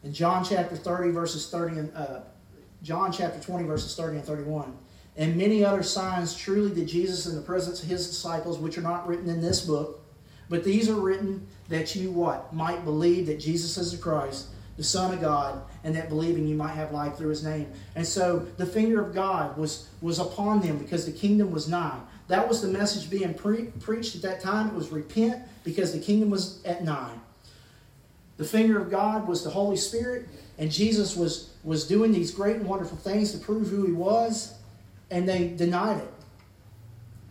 In 0.05 0.12
John 0.12 0.45
chapter 0.45 0.77
30, 0.77 1.11
verses 1.11 1.49
30 1.49 1.79
and 1.79 1.97
uh, 1.97 2.21
John 2.83 3.12
chapter 3.12 3.40
20, 3.40 3.64
verses 3.64 3.95
30 3.95 4.18
and 4.18 4.25
31. 4.25 4.77
And 5.16 5.37
many 5.37 5.64
other 5.64 5.83
signs 5.83 6.35
truly 6.35 6.75
did 6.75 6.88
Jesus 6.88 7.27
in 7.27 7.37
the 7.37 7.42
presence 7.42 7.83
of 7.83 7.88
his 7.88 8.09
disciples, 8.09 8.59
which 8.59 8.79
are 8.79 8.83
not 8.83 9.07
written 9.07 9.29
in 9.29 9.40
this 9.40 9.61
book. 9.61 10.01
But 10.49 10.64
these 10.64 10.88
are 10.88 10.95
written 10.95 11.47
that 11.68 11.95
you 11.95 12.11
what? 12.11 12.53
Might 12.53 12.85
believe 12.85 13.27
that 13.27 13.38
Jesus 13.38 13.77
is 13.77 13.92
the 13.92 13.99
Christ, 13.99 14.49
the 14.77 14.85
Son 14.85 15.14
of 15.14 15.21
God, 15.21 15.62
and 15.85 15.95
that 15.95 16.09
believing 16.09 16.47
you 16.47 16.57
might 16.57 16.75
have 16.75 16.92
life 16.92 17.16
through 17.16 17.29
his 17.29 17.45
name. 17.45 17.71
And 17.95 18.07
so 18.07 18.40
the 18.57 18.66
finger 18.66 19.01
of 19.01 19.14
God 19.14 19.57
was, 19.57 19.88
was 20.01 20.18
upon 20.18 20.61
them 20.61 20.79
because 20.79 21.07
the 21.07 21.12
kingdom 21.12 21.51
was 21.53 21.68
nigh. 21.68 21.99
That 22.29 22.49
was 22.49 22.62
the 22.62 22.68
message 22.68 23.11
being 23.11 23.35
pre- 23.35 23.66
preached 23.81 24.16
at 24.16 24.23
that 24.23 24.40
time. 24.40 24.68
It 24.68 24.75
was 24.75 24.90
repent 24.90 25.42
because 25.64 25.92
the 25.92 26.01
kingdom 26.01 26.31
was 26.31 26.62
at 26.64 26.83
nigh. 26.85 27.14
The 28.38 28.45
finger 28.45 28.81
of 28.81 28.90
God 28.90 29.29
was 29.29 29.45
the 29.45 29.51
Holy 29.51 29.77
Spirit, 29.77 30.27
and 30.62 30.70
Jesus 30.70 31.16
was, 31.16 31.51
was 31.64 31.88
doing 31.88 32.12
these 32.12 32.31
great 32.31 32.55
and 32.55 32.66
wonderful 32.66 32.96
things 32.96 33.33
to 33.33 33.38
prove 33.38 33.66
who 33.66 33.85
he 33.85 33.92
was, 33.92 34.55
and 35.11 35.29
they 35.29 35.48
denied 35.48 35.98
it. 35.98 36.12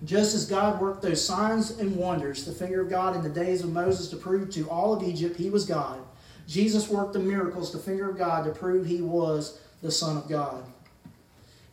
Just 0.04 0.36
as 0.36 0.46
God 0.46 0.82
worked 0.82 1.02
those 1.02 1.24
signs 1.24 1.80
and 1.80 1.96
wonders, 1.96 2.44
the 2.44 2.52
finger 2.52 2.82
of 2.82 2.90
God 2.90 3.16
in 3.16 3.24
the 3.24 3.30
days 3.30 3.64
of 3.64 3.72
Moses 3.72 4.10
to 4.10 4.18
prove 4.18 4.50
to 4.50 4.70
all 4.70 4.92
of 4.92 5.02
Egypt 5.02 5.38
he 5.38 5.50
was 5.50 5.64
God, 5.64 6.02
Jesus 6.46 6.90
worked 6.90 7.14
the 7.14 7.20
miracles, 7.20 7.72
the 7.72 7.80
finger 7.80 8.10
of 8.10 8.18
God, 8.18 8.44
to 8.44 8.52
prove 8.52 8.86
he 8.86 9.00
was 9.00 9.62
the 9.82 9.92
Son 9.92 10.18
of 10.18 10.28
God. 10.28 10.66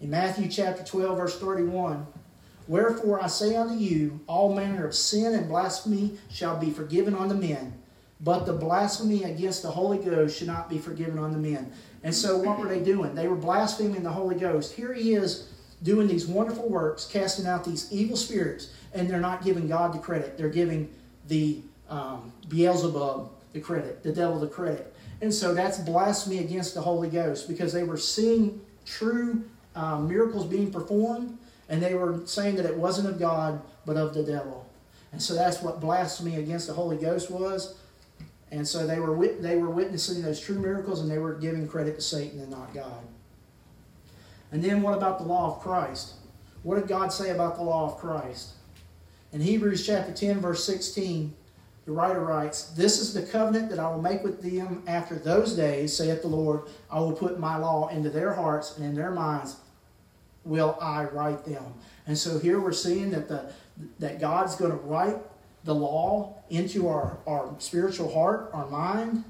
In 0.01 0.11
Matthew 0.11 0.47
chapter 0.47 0.85
12, 0.85 1.19
verse 1.19 1.41
31, 1.41 2.07
Wherefore 2.69 3.21
I 3.21 3.27
say 3.27 3.57
unto 3.57 3.75
you, 3.75 4.21
all 4.29 4.55
manner 4.55 4.87
of 4.87 4.95
sin 4.95 5.35
and 5.35 5.49
blasphemy 5.49 6.19
shall 6.31 6.57
be 6.57 6.71
forgiven 6.71 7.17
unto 7.17 7.35
men, 7.35 7.83
but 8.21 8.47
the 8.47 8.53
blasphemy 8.53 9.25
against 9.25 9.63
the 9.63 9.71
Holy 9.71 9.99
Ghost 9.99 10.39
should 10.39 10.49
not 10.49 10.69
be 10.69 10.79
forgiven 10.79 11.19
unto 11.19 11.39
men. 11.39 11.73
And 12.03 12.15
so 12.15 12.39
what 12.39 12.59
were 12.59 12.67
they 12.67 12.81
doing? 12.81 13.15
They 13.15 13.29
were 13.29 13.37
blaspheming 13.37 14.03
the 14.03 14.11
Holy 14.11 14.37
Ghost. 14.37 14.73
Here 14.73 14.93
he 14.93 15.15
is 15.15 15.49
doing 15.83 16.09
these 16.09 16.27
wonderful 16.27 16.69
works, 16.69 17.07
casting 17.07 17.47
out 17.47 17.65
these 17.65 17.93
evil 17.93 18.17
spirits, 18.17 18.71
and 18.93 19.09
they're 19.09 19.21
not 19.21 19.45
giving 19.45 19.69
God 19.69 19.95
the 19.95 19.99
credit. 19.99 20.37
They're 20.37 20.49
giving 20.49 20.93
the 21.29 21.61
um, 21.89 22.33
Beelzebub 22.49 23.31
the 23.53 23.61
credit, 23.61 24.03
the 24.03 24.13
devil 24.13 24.39
the 24.39 24.49
credit. 24.49 24.95
And 25.21 25.33
so 25.33 25.55
that's 25.55 25.79
blasphemy 25.79 26.39
against 26.39 26.75
the 26.75 26.81
Holy 26.81 27.09
Ghost 27.09 27.49
because 27.49 27.73
they 27.73 27.83
were 27.83 27.97
seeing 27.97 28.61
true 28.85 29.45
um, 29.75 30.09
miracles 30.09 30.47
being 30.47 30.71
performed, 30.71 31.39
and 31.69 31.83
they 31.83 31.95
were 31.95 32.21
saying 32.25 32.57
that 32.57 32.67
it 32.67 32.77
wasn't 32.77 33.09
of 33.09 33.19
God, 33.19 33.61
but 33.87 33.97
of 33.97 34.15
the 34.15 34.23
devil. 34.23 34.67
And 35.13 35.23
so 35.23 35.35
that's 35.35 35.63
what 35.63 35.81
blasphemy 35.81 36.37
against 36.37 36.67
the 36.67 36.73
Holy 36.73 36.97
Ghost 36.97 37.31
was. 37.31 37.79
And 38.51 38.67
so 38.67 38.87
they 38.87 38.99
were 38.99 39.15
they 39.41 39.57
were 39.57 39.71
witnessing 39.71 40.23
those 40.23 40.41
true 40.41 40.59
miracles, 40.59 41.01
and 41.01 41.11
they 41.11 41.19
were 41.19 41.35
giving 41.35 41.69
credit 41.69 41.97
to 41.97 42.01
Satan 42.01 42.41
and 42.41 42.51
not 42.51 42.73
God. 42.73 43.03
And 44.51 44.65
then 44.65 44.83
what 44.83 44.95
about 44.95 45.19
the 45.19 45.25
law 45.25 45.55
of 45.55 45.61
Christ? 45.61 46.15
What 46.63 46.77
did 46.77 46.89
God 46.89 47.13
say 47.13 47.31
about 47.31 47.57
the 47.57 47.63
law 47.63 47.85
of 47.85 47.99
Christ? 47.99 48.55
In 49.33 49.41
Hebrews 49.41 49.87
chapter 49.87 50.13
10, 50.13 50.41
verse 50.41 50.65
16, 50.65 51.35
the 51.85 51.93
writer 51.93 52.21
writes, 52.21 52.71
This 52.71 52.99
is 52.99 53.13
the 53.13 53.23
covenant 53.23 53.69
that 53.71 53.79
I 53.79 53.91
will 53.91 54.01
make 54.01 54.23
with 54.23 54.43
them 54.43 54.83
after 54.87 55.17
those 55.17 55.55
days, 55.55 55.97
saith 55.97 56.23
the 56.23 56.29
Lord. 56.29 56.63
I 56.91 57.01
will 57.01 57.13
put 57.13 57.39
my 57.39 57.57
law 57.57 57.89
into 57.89 58.11
their 58.11 58.33
hearts, 58.33 58.77
and 58.77 58.87
in 58.87 58.95
their 58.95 59.11
minds 59.11 59.57
will 60.45 60.79
I 60.81 61.05
write 61.05 61.45
them. 61.45 61.75
And 62.07 62.17
so 62.17 62.39
here 62.39 62.61
we're 62.61 62.73
seeing 62.73 63.11
that 63.11 63.29
the 63.29 63.53
that 64.01 64.19
God's 64.21 64.57
going 64.57 64.73
to 64.73 64.77
write 64.77 65.17
the 65.65 65.75
law 65.75 66.37
into 66.51 66.89
our, 66.89 67.19
our 67.27 67.55
spiritual 67.59 68.13
heart, 68.13 68.51
our 68.53 68.67
mind. 68.69 69.25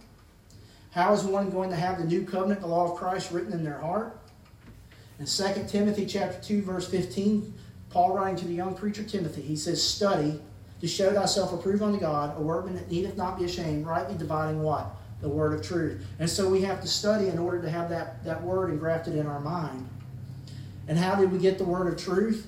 How 0.91 1.12
is 1.12 1.23
one 1.23 1.51
going 1.51 1.71
to 1.71 1.77
have 1.77 1.99
the 1.99 2.05
new 2.05 2.25
covenant, 2.25 2.61
the 2.61 2.67
law 2.67 2.91
of 2.91 2.99
Christ, 2.99 3.31
written 3.31 3.53
in 3.53 3.64
their 3.64 3.79
heart? 3.79 4.19
In 5.19 5.27
2 5.27 5.67
Timothy 5.69 6.07
chapter 6.07 6.41
2, 6.41 6.62
verse 6.62 6.88
15, 6.88 7.53
Paul 7.91 8.14
writing 8.14 8.37
to 8.37 8.47
the 8.47 8.55
young 8.55 8.75
preacher 8.75 9.03
Timothy, 9.03 9.43
he 9.43 9.57
says, 9.57 9.83
Study 9.83 10.41
to 10.81 10.87
show 10.87 11.12
thyself 11.12 11.53
approved 11.53 11.83
unto 11.83 11.99
God, 11.99 12.38
a 12.38 12.41
workman 12.41 12.77
that 12.77 12.91
needeth 12.91 13.17
not 13.17 13.38
be 13.38 13.45
ashamed, 13.45 13.87
rightly 13.87 14.17
dividing 14.17 14.62
what? 14.62 14.91
The 15.21 15.29
word 15.29 15.59
of 15.59 15.67
truth. 15.67 16.05
And 16.21 16.31
so 16.31 16.49
we 16.49 16.62
have 16.62 16.81
to 16.83 16.87
study 16.87 17.29
in 17.29 17.38
order 17.38 17.61
to 17.62 17.69
have 17.69 17.91
that, 17.91 18.25
that 18.25 18.43
word 18.43 18.71
engrafted 18.71 19.17
in 19.17 19.27
our 19.27 19.41
mind. 19.41 19.88
And 20.87 20.97
how 20.97 21.17
did 21.17 21.33
we 21.33 21.38
get 21.38 21.59
the 21.59 21.64
word 21.64 21.93
of 21.93 21.99
truth? 21.99 22.47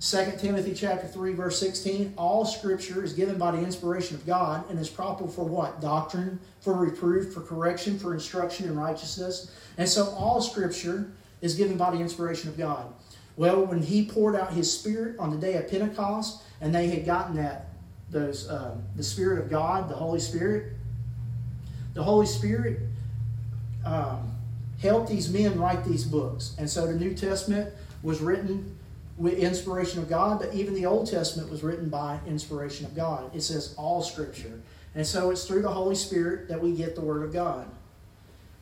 2 0.00 0.32
Timothy 0.38 0.74
chapter 0.74 1.08
3, 1.08 1.32
verse 1.34 1.58
16, 1.58 2.14
all 2.16 2.44
scripture 2.44 3.02
is 3.02 3.12
given 3.12 3.36
by 3.36 3.50
the 3.50 3.58
inspiration 3.58 4.14
of 4.14 4.24
God 4.24 4.68
and 4.70 4.78
is 4.78 4.88
proper 4.88 5.26
for 5.26 5.44
what? 5.44 5.80
Doctrine, 5.80 6.38
for 6.60 6.74
reproof, 6.74 7.32
for 7.34 7.40
correction, 7.40 7.98
for 7.98 8.14
instruction 8.14 8.66
in 8.66 8.78
righteousness. 8.78 9.52
And 9.76 9.88
so 9.88 10.10
all 10.10 10.40
scripture 10.40 11.10
is 11.40 11.56
given 11.56 11.76
by 11.76 11.90
the 11.90 11.98
inspiration 11.98 12.48
of 12.48 12.56
God. 12.56 12.92
Well, 13.36 13.64
when 13.66 13.82
he 13.82 14.04
poured 14.04 14.36
out 14.36 14.52
his 14.52 14.72
spirit 14.72 15.18
on 15.18 15.30
the 15.30 15.36
day 15.36 15.54
of 15.54 15.68
Pentecost, 15.68 16.42
and 16.60 16.74
they 16.74 16.88
had 16.88 17.04
gotten 17.04 17.36
that 17.36 17.68
those 18.10 18.48
um, 18.50 18.82
the 18.96 19.02
Spirit 19.02 19.38
of 19.38 19.50
God, 19.50 19.88
the 19.88 19.94
Holy 19.94 20.20
Spirit. 20.20 20.72
The 21.94 22.02
Holy 22.02 22.26
Spirit 22.26 22.80
um, 23.84 24.34
helped 24.80 25.10
these 25.10 25.30
men 25.30 25.58
write 25.58 25.84
these 25.84 26.04
books, 26.04 26.54
and 26.58 26.68
so 26.68 26.86
the 26.86 26.94
New 26.94 27.14
Testament 27.14 27.74
was 28.02 28.20
written 28.20 28.77
inspiration 29.26 30.00
of 30.00 30.08
God, 30.08 30.40
but 30.40 30.54
even 30.54 30.74
the 30.74 30.86
Old 30.86 31.10
Testament 31.10 31.50
was 31.50 31.62
written 31.62 31.88
by 31.88 32.20
inspiration 32.26 32.86
of 32.86 32.94
God. 32.94 33.34
It 33.34 33.42
says 33.42 33.74
all 33.76 34.02
Scripture, 34.02 34.60
and 34.94 35.06
so 35.06 35.30
it's 35.30 35.44
through 35.44 35.62
the 35.62 35.68
Holy 35.68 35.94
Spirit 35.94 36.48
that 36.48 36.60
we 36.60 36.72
get 36.72 36.94
the 36.94 37.00
Word 37.00 37.22
of 37.22 37.32
God. 37.32 37.68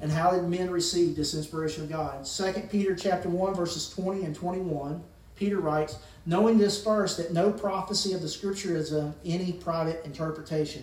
And 0.01 0.13
how 0.13 0.31
did 0.31 0.45
men 0.45 0.71
receive 0.71 1.17
this 1.17 1.35
inspiration 1.35 1.85
of 1.85 1.91
God? 1.91 2.27
2 2.27 2.53
Peter 2.71 2.95
chapter 2.95 3.29
1 3.29 3.55
verses 3.55 3.89
20 3.91 4.25
and 4.25 4.35
21 4.35 5.03
Peter 5.37 5.61
writes, 5.61 5.99
knowing 6.25 6.59
this 6.59 6.83
first, 6.83 7.19
that 7.19 7.33
no 7.33 7.53
prophecy 7.53 8.15
of 8.15 8.23
the 8.23 8.29
Scripture 8.29 8.77
is 8.77 8.91
of 8.93 9.15
any 9.25 9.53
private 9.53 10.05
interpretation. 10.05 10.83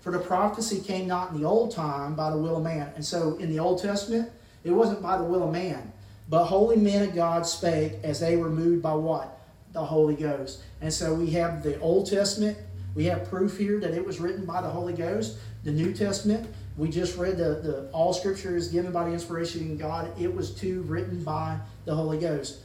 For 0.00 0.12
the 0.12 0.18
prophecy 0.18 0.80
came 0.80 1.08
not 1.08 1.32
in 1.32 1.40
the 1.40 1.46
old 1.46 1.74
time 1.74 2.14
by 2.14 2.30
the 2.30 2.36
will 2.36 2.58
of 2.58 2.62
man. 2.62 2.92
And 2.94 3.04
so 3.04 3.36
in 3.38 3.50
the 3.50 3.58
Old 3.58 3.82
Testament, 3.82 4.30
it 4.62 4.70
wasn't 4.70 5.02
by 5.02 5.16
the 5.16 5.24
will 5.24 5.42
of 5.42 5.50
man. 5.50 5.92
But 6.28 6.46
holy 6.46 6.76
men 6.76 7.08
of 7.08 7.14
God 7.14 7.46
spake 7.46 7.94
as 8.02 8.20
they 8.20 8.36
were 8.36 8.50
moved 8.50 8.82
by 8.82 8.94
what? 8.94 9.40
The 9.72 9.84
Holy 9.84 10.16
Ghost. 10.16 10.62
And 10.80 10.92
so 10.92 11.14
we 11.14 11.30
have 11.30 11.62
the 11.62 11.78
Old 11.80 12.10
Testament. 12.10 12.58
We 12.94 13.04
have 13.04 13.28
proof 13.28 13.58
here 13.58 13.78
that 13.80 13.92
it 13.92 14.04
was 14.04 14.20
written 14.20 14.44
by 14.44 14.62
the 14.62 14.70
Holy 14.70 14.92
Ghost. 14.92 15.36
The 15.64 15.70
New 15.70 15.92
Testament, 15.92 16.48
we 16.76 16.88
just 16.88 17.16
read 17.16 17.36
the, 17.36 17.60
the 17.60 17.88
all 17.92 18.12
scripture 18.12 18.56
is 18.56 18.68
given 18.68 18.92
by 18.92 19.04
the 19.04 19.12
inspiration 19.12 19.72
of 19.72 19.78
God. 19.78 20.20
It 20.20 20.34
was 20.34 20.54
too 20.54 20.82
written 20.82 21.22
by 21.22 21.58
the 21.84 21.94
Holy 21.94 22.18
Ghost. 22.18 22.60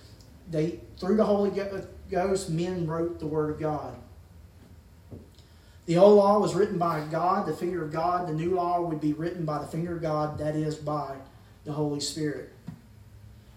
They 0.49 0.79
through 0.97 1.17
the 1.17 1.25
Holy 1.25 1.51
Ghost, 2.09 2.49
men 2.49 2.87
wrote 2.87 3.19
the 3.19 3.27
Word 3.27 3.51
of 3.51 3.59
God. 3.59 3.95
The 5.85 5.97
old 5.97 6.17
law 6.17 6.39
was 6.39 6.53
written 6.53 6.77
by 6.77 7.03
God, 7.11 7.47
the 7.47 7.53
finger 7.53 7.83
of 7.83 7.91
God. 7.91 8.27
The 8.27 8.33
new 8.33 8.55
law 8.55 8.81
would 8.81 9.01
be 9.01 9.13
written 9.13 9.45
by 9.45 9.59
the 9.59 9.67
finger 9.67 9.95
of 9.95 10.01
God, 10.01 10.37
that 10.37 10.55
is, 10.55 10.75
by 10.75 11.15
the 11.65 11.73
Holy 11.73 11.99
Spirit. 11.99 12.50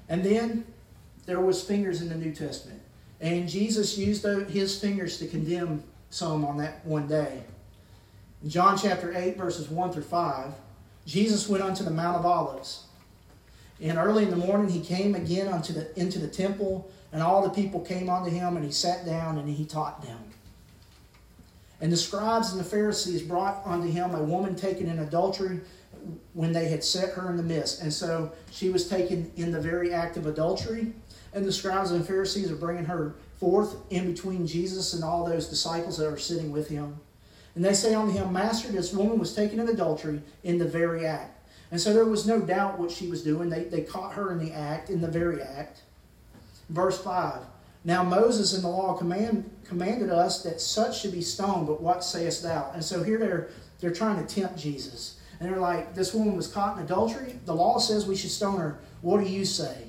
And 0.08 0.22
then 0.22 0.64
there 1.26 1.40
was 1.40 1.62
fingers 1.62 2.02
in 2.02 2.08
the 2.08 2.14
New 2.14 2.32
Testament. 2.32 2.80
And 3.20 3.48
Jesus 3.48 3.96
used 3.96 4.24
his 4.48 4.78
fingers 4.78 5.18
to 5.18 5.26
condemn 5.26 5.82
some 6.10 6.44
on 6.44 6.58
that 6.58 6.84
one 6.84 7.06
day. 7.06 7.42
In 8.42 8.50
John 8.50 8.76
chapter 8.76 9.16
8, 9.16 9.36
verses 9.36 9.70
1 9.70 9.92
through 9.92 10.02
5, 10.02 10.52
Jesus 11.06 11.48
went 11.48 11.62
unto 11.62 11.82
the 11.82 11.90
Mount 11.90 12.18
of 12.18 12.26
Olives. 12.26 12.84
And 13.80 13.98
early 13.98 14.24
in 14.24 14.30
the 14.30 14.36
morning 14.36 14.68
he 14.68 14.80
came 14.80 15.14
again 15.14 15.48
unto 15.48 15.72
the, 15.72 15.98
into 15.98 16.18
the 16.18 16.28
temple, 16.28 16.90
and 17.12 17.22
all 17.22 17.42
the 17.42 17.50
people 17.50 17.80
came 17.80 18.08
unto 18.08 18.30
him, 18.30 18.56
and 18.56 18.64
he 18.64 18.70
sat 18.70 19.04
down 19.04 19.38
and 19.38 19.48
he 19.48 19.64
taught 19.64 20.02
them. 20.02 20.18
And 21.80 21.92
the 21.92 21.96
scribes 21.96 22.50
and 22.50 22.60
the 22.60 22.64
Pharisees 22.64 23.22
brought 23.22 23.62
unto 23.64 23.90
him 23.90 24.14
a 24.14 24.22
woman 24.22 24.54
taken 24.54 24.88
in 24.88 25.00
adultery 25.00 25.60
when 26.32 26.52
they 26.52 26.68
had 26.68 26.84
set 26.84 27.14
her 27.14 27.30
in 27.30 27.36
the 27.36 27.42
midst. 27.42 27.82
And 27.82 27.92
so 27.92 28.32
she 28.50 28.70
was 28.70 28.88
taken 28.88 29.30
in 29.36 29.52
the 29.52 29.60
very 29.60 29.92
act 29.92 30.16
of 30.16 30.26
adultery. 30.26 30.92
And 31.32 31.44
the 31.44 31.52
scribes 31.52 31.90
and 31.90 32.06
Pharisees 32.06 32.50
are 32.50 32.56
bringing 32.56 32.84
her 32.84 33.14
forth 33.38 33.76
in 33.90 34.10
between 34.10 34.46
Jesus 34.46 34.92
and 34.92 35.02
all 35.02 35.24
those 35.24 35.48
disciples 35.48 35.98
that 35.98 36.06
are 36.06 36.18
sitting 36.18 36.52
with 36.52 36.68
him. 36.68 36.96
And 37.54 37.64
they 37.64 37.74
say 37.74 37.94
unto 37.94 38.12
him, 38.12 38.32
Master, 38.32 38.70
this 38.70 38.92
woman 38.92 39.18
was 39.18 39.34
taken 39.34 39.60
in 39.60 39.68
adultery 39.68 40.22
in 40.42 40.58
the 40.58 40.64
very 40.64 41.06
act. 41.06 41.34
And 41.70 41.80
so 41.80 41.92
there 41.92 42.04
was 42.04 42.26
no 42.26 42.40
doubt 42.40 42.78
what 42.78 42.90
she 42.90 43.08
was 43.08 43.22
doing. 43.22 43.48
They, 43.48 43.64
they 43.64 43.82
caught 43.82 44.14
her 44.14 44.32
in 44.32 44.38
the 44.38 44.52
act, 44.52 44.90
in 44.90 45.00
the 45.00 45.08
very 45.08 45.42
act. 45.42 45.82
Verse 46.68 47.00
5 47.00 47.40
Now 47.84 48.02
Moses 48.02 48.54
in 48.54 48.62
the 48.62 48.68
law 48.68 48.96
command, 48.96 49.50
commanded 49.64 50.10
us 50.10 50.42
that 50.42 50.60
such 50.60 51.00
should 51.00 51.12
be 51.12 51.20
stoned, 51.20 51.66
but 51.66 51.80
what 51.80 52.04
sayest 52.04 52.42
thou? 52.42 52.70
And 52.74 52.84
so 52.84 53.02
here 53.02 53.18
they're, 53.18 53.48
they're 53.80 53.92
trying 53.92 54.24
to 54.24 54.34
tempt 54.34 54.58
Jesus. 54.58 55.20
And 55.40 55.48
they're 55.48 55.60
like, 55.60 55.94
This 55.94 56.14
woman 56.14 56.36
was 56.36 56.48
caught 56.48 56.76
in 56.76 56.84
adultery. 56.84 57.38
The 57.44 57.54
law 57.54 57.78
says 57.78 58.06
we 58.06 58.16
should 58.16 58.30
stone 58.30 58.58
her. 58.58 58.78
What 59.02 59.22
do 59.22 59.28
you 59.28 59.44
say? 59.44 59.84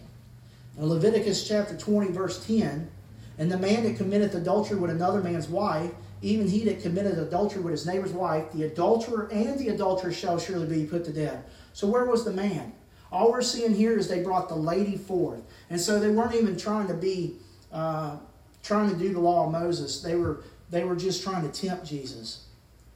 In 0.78 0.88
Leviticus 0.88 1.48
chapter 1.48 1.78
20, 1.78 2.12
verse 2.12 2.46
10 2.46 2.90
And 3.38 3.52
the 3.52 3.58
man 3.58 3.84
that 3.84 3.98
committeth 3.98 4.36
adultery 4.36 4.78
with 4.78 4.92
another 4.92 5.22
man's 5.22 5.48
wife, 5.48 5.92
even 6.22 6.48
he 6.48 6.64
that 6.66 6.82
committed 6.82 7.18
adultery 7.20 7.62
with 7.62 7.72
his 7.72 7.86
neighbor's 7.86 8.12
wife, 8.12 8.52
the 8.54 8.64
adulterer 8.64 9.30
and 9.32 9.60
the 9.60 9.70
adulteress 9.70 10.18
shall 10.18 10.40
surely 10.40 10.68
be 10.68 10.86
put 10.86 11.06
to 11.06 11.14
death. 11.14 11.44
So 11.74 11.88
where 11.88 12.06
was 12.06 12.26
the 12.26 12.32
man? 12.32 12.74
All 13.12 13.32
we're 13.32 13.42
seeing 13.42 13.74
here 13.74 13.98
is 13.98 14.08
they 14.08 14.24
brought 14.24 14.50
the 14.50 14.56
lady 14.56 14.98
forth. 14.98 15.42
And 15.70 15.80
so 15.80 16.00
they 16.00 16.10
weren't 16.10 16.36
even 16.36 16.58
trying 16.58 16.88
to 16.88 16.94
be, 16.94 17.36
uh, 17.72 18.18
trying 18.64 18.90
to 18.90 18.96
do 18.96 19.14
the 19.14 19.20
law 19.20 19.46
of 19.46 19.52
Moses. 19.52 20.02
They 20.02 20.16
were, 20.16 20.44
they 20.70 20.84
were 20.84 20.96
just 20.96 21.24
trying 21.24 21.50
to 21.50 21.62
tempt 21.68 21.86
Jesus. 21.86 22.48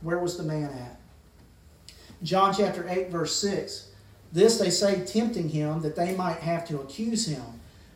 Where 0.02 0.20
was 0.20 0.38
the 0.38 0.44
man 0.44 0.72
at? 0.72 0.99
John 2.24 2.54
chapter 2.54 2.88
8, 2.88 3.10
verse 3.10 3.36
6. 3.36 3.90
This 4.32 4.58
they 4.60 4.70
say, 4.70 5.04
tempting 5.06 5.50
him, 5.50 5.82
that 5.82 5.96
they 5.96 6.16
might 6.16 6.38
have 6.40 6.68
to 6.68 6.82
accuse 6.82 7.26
him. 7.26 7.44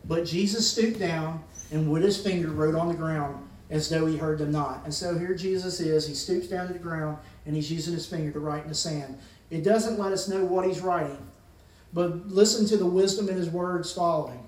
But 0.05 0.25
Jesus 0.25 0.69
stooped 0.69 0.99
down 0.99 1.43
and 1.71 1.91
with 1.91 2.03
his 2.03 2.21
finger 2.21 2.49
wrote 2.49 2.75
on 2.75 2.88
the 2.88 2.93
ground 2.93 3.47
as 3.69 3.89
though 3.89 4.05
he 4.05 4.17
heard 4.17 4.38
them 4.38 4.51
not. 4.51 4.81
And 4.83 4.93
so 4.93 5.17
here 5.17 5.33
Jesus 5.33 5.79
is. 5.79 6.07
He 6.07 6.13
stoops 6.13 6.47
down 6.47 6.67
to 6.67 6.73
the 6.73 6.79
ground 6.79 7.17
and 7.45 7.55
he's 7.55 7.71
using 7.71 7.93
his 7.93 8.05
finger 8.05 8.31
to 8.31 8.39
write 8.39 8.63
in 8.63 8.69
the 8.69 8.75
sand. 8.75 9.17
It 9.49 9.63
doesn't 9.63 9.99
let 9.99 10.12
us 10.12 10.27
know 10.27 10.43
what 10.43 10.67
he's 10.67 10.81
writing, 10.81 11.17
but 11.93 12.27
listen 12.27 12.65
to 12.67 12.77
the 12.77 12.86
wisdom 12.86 13.29
in 13.29 13.36
his 13.36 13.49
words 13.49 13.91
following. 13.91 14.39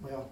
Well, 0.00 0.30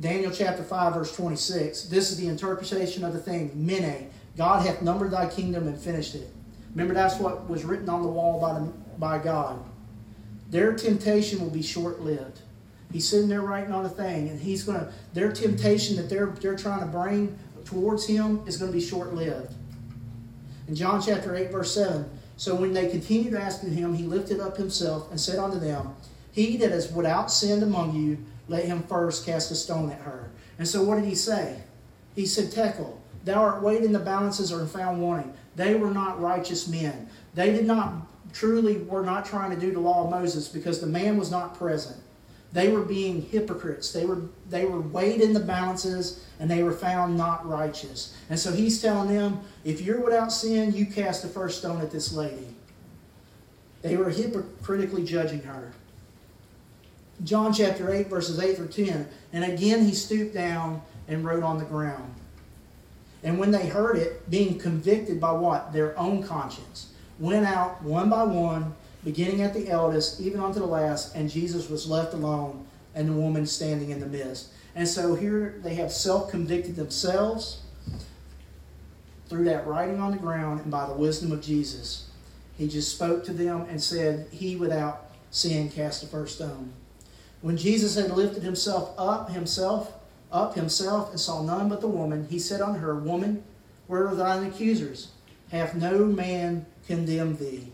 Daniel 0.00 0.32
chapter 0.32 0.62
5, 0.62 0.94
verse 0.94 1.14
26. 1.14 1.84
This 1.84 2.10
is 2.10 2.18
the 2.18 2.28
interpretation 2.28 3.04
of 3.04 3.12
the 3.12 3.20
thing. 3.20 3.50
Mene, 3.54 4.10
God 4.36 4.66
hath 4.66 4.82
numbered 4.82 5.10
thy 5.10 5.28
kingdom 5.28 5.68
and 5.68 5.78
finished 5.78 6.14
it. 6.14 6.28
Remember, 6.74 6.94
that's 6.94 7.18
what 7.18 7.48
was 7.48 7.64
written 7.64 7.88
on 7.88 8.02
the 8.02 8.08
wall 8.08 8.40
by, 8.40 8.54
the, 8.54 8.66
by 8.98 9.18
God. 9.18 9.62
Their 10.50 10.74
temptation 10.74 11.40
will 11.40 11.50
be 11.50 11.62
short 11.62 12.00
lived. 12.00 12.40
He's 12.92 13.08
sitting 13.08 13.28
there 13.28 13.42
writing 13.42 13.72
on 13.72 13.84
a 13.84 13.88
thing, 13.88 14.28
and 14.28 14.40
he's 14.40 14.64
going 14.64 14.80
to, 14.80 14.92
their 15.14 15.32
temptation 15.32 15.96
that 15.96 16.08
they're, 16.08 16.26
they're 16.26 16.56
trying 16.56 16.80
to 16.80 16.86
bring 16.86 17.38
towards 17.64 18.06
him 18.06 18.42
is 18.46 18.56
going 18.56 18.70
to 18.70 18.76
be 18.76 18.84
short 18.84 19.14
lived. 19.14 19.54
In 20.66 20.74
John 20.74 21.00
chapter 21.00 21.34
8, 21.36 21.50
verse 21.50 21.74
7, 21.74 22.08
so 22.36 22.54
when 22.54 22.72
they 22.72 22.88
continued 22.88 23.34
asking 23.34 23.72
him, 23.72 23.94
he 23.94 24.04
lifted 24.04 24.40
up 24.40 24.56
himself 24.56 25.10
and 25.10 25.20
said 25.20 25.38
unto 25.38 25.58
them, 25.58 25.94
He 26.32 26.56
that 26.56 26.72
is 26.72 26.90
without 26.90 27.30
sin 27.30 27.62
among 27.62 27.94
you, 27.94 28.18
let 28.48 28.64
him 28.64 28.82
first 28.84 29.26
cast 29.26 29.50
a 29.50 29.54
stone 29.54 29.90
at 29.90 30.00
her. 30.00 30.30
And 30.58 30.66
so 30.66 30.82
what 30.82 30.96
did 30.96 31.04
he 31.04 31.14
say? 31.14 31.62
He 32.14 32.26
said, 32.26 32.50
Tekel, 32.50 33.00
thou 33.24 33.42
art 33.42 33.62
weighed 33.62 33.82
in 33.82 33.92
the 33.92 33.98
balances 33.98 34.52
or 34.52 34.66
found 34.66 35.00
wanting. 35.00 35.32
They 35.56 35.74
were 35.74 35.90
not 35.90 36.20
righteous 36.20 36.68
men. 36.68 37.08
They 37.34 37.52
did 37.52 37.66
not 37.66 38.06
truly 38.32 38.78
were 38.78 39.04
not 39.04 39.24
trying 39.24 39.50
to 39.50 39.60
do 39.60 39.72
the 39.72 39.80
law 39.80 40.04
of 40.04 40.10
Moses 40.10 40.48
because 40.48 40.80
the 40.80 40.86
man 40.86 41.16
was 41.16 41.30
not 41.30 41.56
present. 41.58 42.00
They 42.52 42.68
were 42.68 42.82
being 42.82 43.22
hypocrites. 43.22 43.92
They 43.92 44.04
were, 44.04 44.22
they 44.48 44.64
were 44.64 44.80
weighed 44.80 45.20
in 45.20 45.32
the 45.32 45.40
balances 45.40 46.24
and 46.40 46.50
they 46.50 46.62
were 46.62 46.72
found 46.72 47.16
not 47.16 47.48
righteous. 47.48 48.16
And 48.28 48.38
so 48.38 48.52
he's 48.52 48.82
telling 48.82 49.14
them, 49.14 49.40
if 49.64 49.80
you're 49.80 50.00
without 50.00 50.32
sin, 50.32 50.72
you 50.72 50.86
cast 50.86 51.22
the 51.22 51.28
first 51.28 51.58
stone 51.58 51.80
at 51.80 51.90
this 51.90 52.12
lady. 52.12 52.48
They 53.82 53.96
were 53.96 54.10
hypocritically 54.10 55.04
judging 55.04 55.42
her. 55.42 55.72
John 57.22 57.52
chapter 57.52 57.92
8, 57.92 58.08
verses 58.08 58.40
8 58.40 58.56
through 58.56 58.68
10. 58.68 59.08
And 59.32 59.44
again 59.44 59.84
he 59.84 59.94
stooped 59.94 60.34
down 60.34 60.82
and 61.06 61.24
wrote 61.24 61.42
on 61.42 61.58
the 61.58 61.64
ground. 61.64 62.14
And 63.22 63.38
when 63.38 63.50
they 63.50 63.68
heard 63.68 63.96
it, 63.96 64.30
being 64.30 64.58
convicted 64.58 65.20
by 65.20 65.32
what? 65.32 65.72
Their 65.72 65.98
own 65.98 66.22
conscience, 66.22 66.92
went 67.18 67.46
out 67.46 67.82
one 67.82 68.08
by 68.08 68.24
one 68.24 68.74
beginning 69.04 69.42
at 69.42 69.54
the 69.54 69.68
eldest, 69.68 70.20
even 70.20 70.40
unto 70.40 70.58
the 70.58 70.66
last, 70.66 71.14
and 71.14 71.30
Jesus 71.30 71.68
was 71.68 71.88
left 71.88 72.14
alone, 72.14 72.66
and 72.94 73.08
the 73.08 73.12
woman 73.12 73.46
standing 73.46 73.90
in 73.90 74.00
the 74.00 74.06
midst. 74.06 74.52
And 74.74 74.86
so 74.86 75.14
here 75.14 75.60
they 75.62 75.74
have 75.74 75.92
self 75.92 76.30
convicted 76.30 76.76
themselves 76.76 77.62
through 79.28 79.44
that 79.44 79.66
writing 79.66 80.00
on 80.00 80.10
the 80.12 80.18
ground 80.18 80.60
and 80.60 80.70
by 80.70 80.86
the 80.86 80.94
wisdom 80.94 81.32
of 81.32 81.42
Jesus. 81.42 82.08
He 82.56 82.68
just 82.68 82.94
spoke 82.94 83.24
to 83.24 83.32
them 83.32 83.62
and 83.68 83.82
said, 83.82 84.28
He 84.30 84.56
without 84.56 85.10
sin 85.30 85.70
cast 85.70 86.00
the 86.00 86.06
first 86.08 86.36
stone. 86.36 86.72
When 87.40 87.56
Jesus 87.56 87.94
had 87.94 88.10
lifted 88.10 88.42
himself 88.42 88.92
up, 88.98 89.30
himself, 89.30 89.92
up 90.32 90.54
himself, 90.54 91.10
and 91.10 91.20
saw 91.20 91.42
none 91.42 91.68
but 91.68 91.80
the 91.80 91.88
woman, 91.88 92.26
he 92.30 92.38
said 92.38 92.60
unto 92.60 92.78
her, 92.80 92.94
Woman, 92.94 93.42
where 93.86 94.08
are 94.08 94.14
thine 94.14 94.44
accusers? 94.44 95.12
Hath 95.50 95.74
no 95.74 96.04
man 96.04 96.66
condemned 96.86 97.38
thee? 97.38 97.72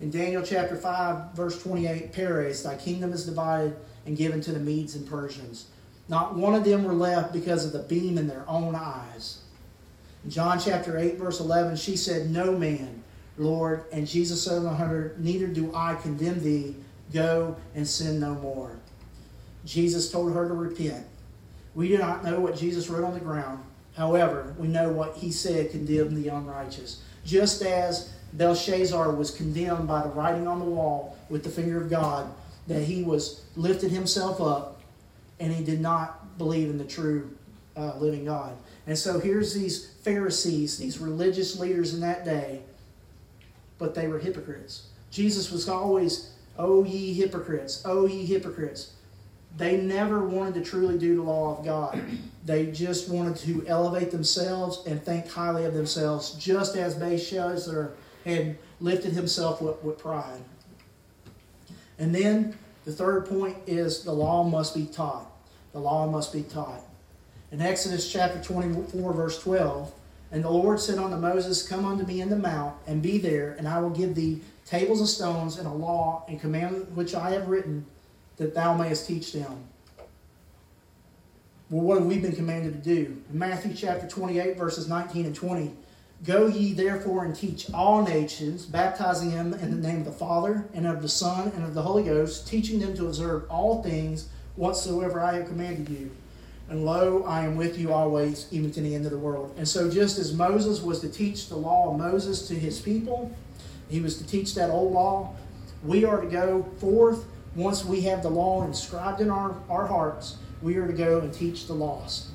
In 0.00 0.10
Daniel 0.10 0.42
chapter 0.42 0.76
5, 0.76 1.32
verse 1.34 1.60
28, 1.62 2.12
Peres, 2.12 2.62
thy 2.62 2.76
kingdom 2.76 3.12
is 3.12 3.26
divided 3.26 3.76
and 4.06 4.16
given 4.16 4.40
to 4.42 4.52
the 4.52 4.58
Medes 4.58 4.94
and 4.94 5.08
Persians. 5.08 5.68
Not 6.08 6.34
one 6.34 6.54
of 6.54 6.64
them 6.64 6.84
were 6.84 6.92
left 6.92 7.32
because 7.32 7.64
of 7.64 7.72
the 7.72 7.78
beam 7.80 8.18
in 8.18 8.28
their 8.28 8.44
own 8.46 8.74
eyes. 8.74 9.42
In 10.24 10.30
John 10.30 10.58
chapter 10.58 10.98
8, 10.98 11.16
verse 11.16 11.40
11, 11.40 11.76
she 11.76 11.96
said, 11.96 12.30
No 12.30 12.56
man, 12.56 13.02
Lord. 13.38 13.84
And 13.92 14.06
Jesus 14.06 14.42
said 14.42 14.58
unto 14.58 14.74
her, 14.74 15.14
Neither 15.18 15.46
do 15.46 15.74
I 15.74 15.94
condemn 15.94 16.42
thee. 16.42 16.76
Go 17.12 17.56
and 17.74 17.86
sin 17.86 18.20
no 18.20 18.34
more. 18.34 18.76
Jesus 19.64 20.10
told 20.10 20.32
her 20.32 20.48
to 20.48 20.54
repent. 20.54 21.06
We 21.74 21.88
do 21.88 21.98
not 21.98 22.24
know 22.24 22.40
what 22.40 22.56
Jesus 22.56 22.88
wrote 22.88 23.04
on 23.04 23.14
the 23.14 23.20
ground. 23.20 23.62
However, 23.96 24.54
we 24.58 24.68
know 24.68 24.90
what 24.90 25.16
he 25.16 25.30
said 25.30 25.70
condemned 25.70 26.16
the 26.16 26.28
unrighteous. 26.28 27.02
Just 27.24 27.62
as 27.62 28.12
Belshazzar 28.32 29.12
was 29.12 29.30
condemned 29.30 29.86
by 29.86 30.02
the 30.02 30.08
writing 30.08 30.46
on 30.46 30.58
the 30.58 30.64
wall 30.64 31.16
with 31.28 31.44
the 31.44 31.50
finger 31.50 31.80
of 31.80 31.90
God, 31.90 32.32
that 32.66 32.82
he 32.82 33.02
was 33.02 33.44
lifted 33.56 33.90
himself 33.90 34.40
up 34.40 34.80
and 35.40 35.52
he 35.52 35.64
did 35.64 35.80
not 35.80 36.38
believe 36.38 36.70
in 36.70 36.78
the 36.78 36.84
true 36.84 37.30
uh, 37.76 37.96
living 37.98 38.24
God. 38.24 38.56
And 38.86 38.98
so 38.98 39.18
here's 39.18 39.54
these 39.54 39.90
Pharisees, 40.02 40.78
these 40.78 40.98
religious 40.98 41.58
leaders 41.58 41.94
in 41.94 42.00
that 42.00 42.24
day, 42.24 42.60
but 43.78 43.94
they 43.94 44.08
were 44.08 44.18
hypocrites. 44.18 44.88
Jesus 45.10 45.50
was 45.50 45.68
always, 45.68 46.30
Oh, 46.56 46.84
ye 46.84 47.12
hypocrites, 47.14 47.82
oh, 47.84 48.06
ye 48.06 48.24
hypocrites. 48.26 48.92
They 49.56 49.76
never 49.76 50.24
wanted 50.24 50.54
to 50.54 50.62
truly 50.62 50.98
do 50.98 51.16
the 51.16 51.22
law 51.22 51.56
of 51.56 51.64
God. 51.64 52.00
They 52.44 52.66
just 52.66 53.08
wanted 53.08 53.36
to 53.36 53.64
elevate 53.66 54.10
themselves 54.10 54.82
and 54.86 55.02
think 55.02 55.28
highly 55.28 55.64
of 55.64 55.74
themselves, 55.74 56.32
just 56.32 56.76
as 56.76 56.94
Belshazzar 56.94 57.92
had 58.24 58.58
lifted 58.80 59.12
himself 59.12 59.62
with, 59.62 59.82
with 59.82 59.98
pride. 59.98 60.40
And 61.98 62.14
then 62.14 62.56
the 62.84 62.92
third 62.92 63.26
point 63.26 63.56
is 63.66 64.02
the 64.02 64.12
law 64.12 64.42
must 64.42 64.74
be 64.74 64.86
taught. 64.86 65.30
The 65.72 65.78
law 65.78 66.06
must 66.10 66.32
be 66.32 66.42
taught. 66.42 66.82
In 67.52 67.60
Exodus 67.60 68.10
chapter 68.10 68.42
24, 68.42 69.12
verse 69.12 69.40
12, 69.40 69.92
and 70.32 70.42
the 70.42 70.50
Lord 70.50 70.80
said 70.80 70.98
unto 70.98 71.16
Moses, 71.16 71.66
Come 71.66 71.84
unto 71.84 72.04
me 72.04 72.20
in 72.20 72.28
the 72.28 72.36
mount, 72.36 72.74
and 72.88 73.00
be 73.00 73.18
there, 73.18 73.52
and 73.52 73.68
I 73.68 73.78
will 73.80 73.90
give 73.90 74.16
thee 74.16 74.40
tables 74.66 75.00
of 75.00 75.08
stones 75.08 75.58
and 75.58 75.68
a 75.68 75.72
law 75.72 76.24
and 76.28 76.40
commandment 76.40 76.90
which 76.92 77.14
I 77.14 77.30
have 77.30 77.48
written, 77.48 77.86
that 78.36 78.54
thou 78.54 78.76
mayest 78.76 79.06
teach 79.06 79.32
them. 79.32 79.64
Well, 81.70 81.82
what 81.82 81.98
have 81.98 82.06
we 82.06 82.18
been 82.18 82.36
commanded 82.36 82.72
to 82.74 82.94
do? 82.94 83.22
In 83.30 83.38
Matthew 83.38 83.74
chapter 83.74 84.06
28, 84.06 84.56
verses 84.56 84.88
19 84.88 85.26
and 85.26 85.34
20, 85.34 85.74
Go 86.24 86.46
ye 86.46 86.72
therefore 86.72 87.24
and 87.24 87.34
teach 87.34 87.70
all 87.74 88.02
nations, 88.02 88.64
baptizing 88.64 89.30
them 89.30 89.52
in 89.54 89.70
the 89.70 89.88
name 89.88 89.98
of 89.98 90.04
the 90.04 90.12
Father, 90.12 90.66
and 90.72 90.86
of 90.86 91.02
the 91.02 91.08
Son, 91.08 91.52
and 91.54 91.64
of 91.64 91.74
the 91.74 91.82
Holy 91.82 92.04
Ghost, 92.04 92.46
teaching 92.46 92.78
them 92.78 92.96
to 92.96 93.06
observe 93.06 93.44
all 93.50 93.82
things 93.82 94.28
whatsoever 94.56 95.20
I 95.20 95.34
have 95.34 95.48
commanded 95.48 95.88
you. 95.88 96.10
And 96.70 96.86
lo, 96.86 97.24
I 97.24 97.44
am 97.44 97.56
with 97.56 97.78
you 97.78 97.92
always, 97.92 98.46
even 98.50 98.70
to 98.72 98.80
the 98.80 98.94
end 98.94 99.04
of 99.04 99.10
the 99.10 99.18
world. 99.18 99.54
And 99.58 99.68
so, 99.68 99.90
just 99.90 100.18
as 100.18 100.32
Moses 100.32 100.80
was 100.80 101.00
to 101.00 101.10
teach 101.10 101.48
the 101.48 101.56
law 101.56 101.90
of 101.90 101.98
Moses 101.98 102.48
to 102.48 102.54
his 102.54 102.80
people, 102.80 103.30
he 103.90 104.00
was 104.00 104.16
to 104.16 104.26
teach 104.26 104.54
that 104.54 104.70
old 104.70 104.92
law, 104.92 105.34
we 105.82 106.06
are 106.06 106.22
to 106.22 106.26
go 106.26 106.62
forth 106.78 107.26
once 107.54 107.84
we 107.84 108.00
have 108.02 108.22
the 108.22 108.28
law 108.28 108.64
inscribed 108.64 109.20
in 109.20 109.30
our, 109.30 109.54
our 109.68 109.86
hearts. 109.86 110.38
We 110.62 110.76
are 110.76 110.86
to 110.86 110.92
go 110.92 111.20
and 111.20 111.32
teach 111.32 111.66
the 111.66 111.74
lost. 111.74 112.28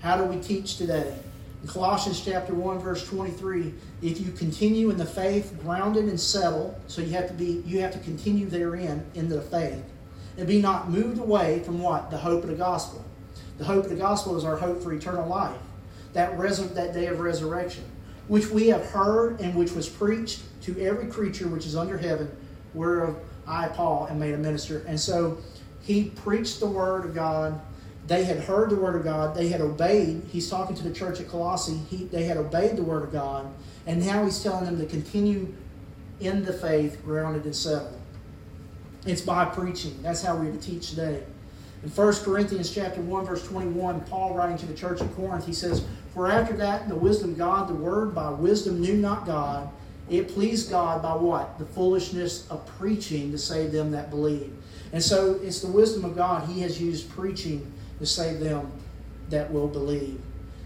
How 0.00 0.16
do 0.16 0.24
we 0.24 0.40
teach 0.40 0.76
today? 0.76 1.16
In 1.62 1.68
Colossians 1.68 2.24
chapter 2.24 2.54
1, 2.54 2.78
verse 2.78 3.06
23, 3.06 3.74
if 4.02 4.20
you 4.20 4.32
continue 4.32 4.90
in 4.90 4.96
the 4.96 5.04
faith, 5.04 5.58
grounded 5.62 6.06
and 6.06 6.18
settled, 6.18 6.74
so 6.86 7.02
you 7.02 7.10
have 7.10 7.28
to 7.28 7.34
be 7.34 7.62
you 7.66 7.80
have 7.80 7.92
to 7.92 7.98
continue 7.98 8.46
therein 8.46 9.04
in 9.14 9.28
the 9.28 9.42
faith, 9.42 9.84
and 10.38 10.48
be 10.48 10.60
not 10.60 10.88
moved 10.88 11.18
away 11.18 11.60
from 11.60 11.78
what? 11.78 12.10
The 12.10 12.16
hope 12.16 12.44
of 12.44 12.48
the 12.48 12.56
gospel. 12.56 13.04
The 13.58 13.64
hope 13.64 13.84
of 13.84 13.90
the 13.90 13.96
gospel 13.96 14.38
is 14.38 14.44
our 14.44 14.56
hope 14.56 14.82
for 14.82 14.94
eternal 14.94 15.28
life, 15.28 15.58
that, 16.14 16.36
res- 16.38 16.66
that 16.72 16.94
day 16.94 17.08
of 17.08 17.20
resurrection, 17.20 17.84
which 18.26 18.48
we 18.48 18.68
have 18.68 18.86
heard 18.86 19.38
and 19.38 19.54
which 19.54 19.72
was 19.72 19.86
preached 19.86 20.40
to 20.62 20.80
every 20.80 21.08
creature 21.08 21.46
which 21.46 21.66
is 21.66 21.76
under 21.76 21.98
heaven, 21.98 22.34
whereof 22.72 23.16
I, 23.50 23.68
Paul, 23.68 24.06
am 24.08 24.18
made 24.18 24.34
a 24.34 24.38
minister. 24.38 24.84
And 24.86 24.98
so 24.98 25.38
he 25.82 26.04
preached 26.04 26.60
the 26.60 26.66
word 26.66 27.04
of 27.04 27.14
God. 27.14 27.60
They 28.06 28.24
had 28.24 28.38
heard 28.38 28.70
the 28.70 28.76
word 28.76 28.96
of 28.96 29.04
God. 29.04 29.34
They 29.34 29.48
had 29.48 29.60
obeyed. 29.60 30.22
He's 30.30 30.48
talking 30.48 30.76
to 30.76 30.82
the 30.82 30.92
church 30.92 31.20
at 31.20 31.28
Colossae. 31.28 31.78
He, 31.88 32.04
they 32.04 32.24
had 32.24 32.36
obeyed 32.36 32.76
the 32.76 32.82
word 32.82 33.02
of 33.02 33.12
God. 33.12 33.52
And 33.86 34.04
now 34.04 34.24
he's 34.24 34.42
telling 34.42 34.64
them 34.64 34.78
to 34.78 34.86
continue 34.86 35.52
in 36.20 36.44
the 36.44 36.52
faith, 36.52 37.02
grounded 37.04 37.44
and 37.44 37.56
settled. 37.56 37.98
It's 39.06 39.22
by 39.22 39.46
preaching. 39.46 39.98
That's 40.02 40.22
how 40.22 40.36
we're 40.36 40.52
to 40.52 40.58
teach 40.58 40.90
today. 40.90 41.22
In 41.82 41.88
1 41.88 42.14
Corinthians 42.16 42.70
chapter 42.70 43.00
1, 43.00 43.24
verse 43.24 43.46
21, 43.46 44.02
Paul 44.02 44.34
writing 44.34 44.58
to 44.58 44.66
the 44.66 44.74
church 44.74 45.00
of 45.00 45.14
Corinth, 45.16 45.46
he 45.46 45.54
says, 45.54 45.84
For 46.12 46.30
after 46.30 46.54
that, 46.58 46.88
the 46.88 46.96
wisdom 46.96 47.30
of 47.30 47.38
God, 47.38 47.68
the 47.68 47.74
word 47.74 48.14
by 48.14 48.28
wisdom 48.28 48.80
knew 48.80 48.96
not 48.96 49.24
God. 49.24 49.70
It 50.10 50.28
pleased 50.28 50.70
God 50.70 51.02
by 51.02 51.14
what? 51.14 51.58
The 51.58 51.64
foolishness 51.64 52.48
of 52.50 52.66
preaching 52.78 53.30
to 53.30 53.38
save 53.38 53.70
them 53.70 53.92
that 53.92 54.10
believe. 54.10 54.52
And 54.92 55.02
so 55.02 55.38
it's 55.42 55.60
the 55.60 55.70
wisdom 55.70 56.04
of 56.04 56.16
God. 56.16 56.48
He 56.48 56.60
has 56.62 56.80
used 56.80 57.08
preaching 57.10 57.72
to 58.00 58.06
save 58.06 58.40
them 58.40 58.72
that 59.28 59.52
will 59.52 59.68
believe. 59.68 60.20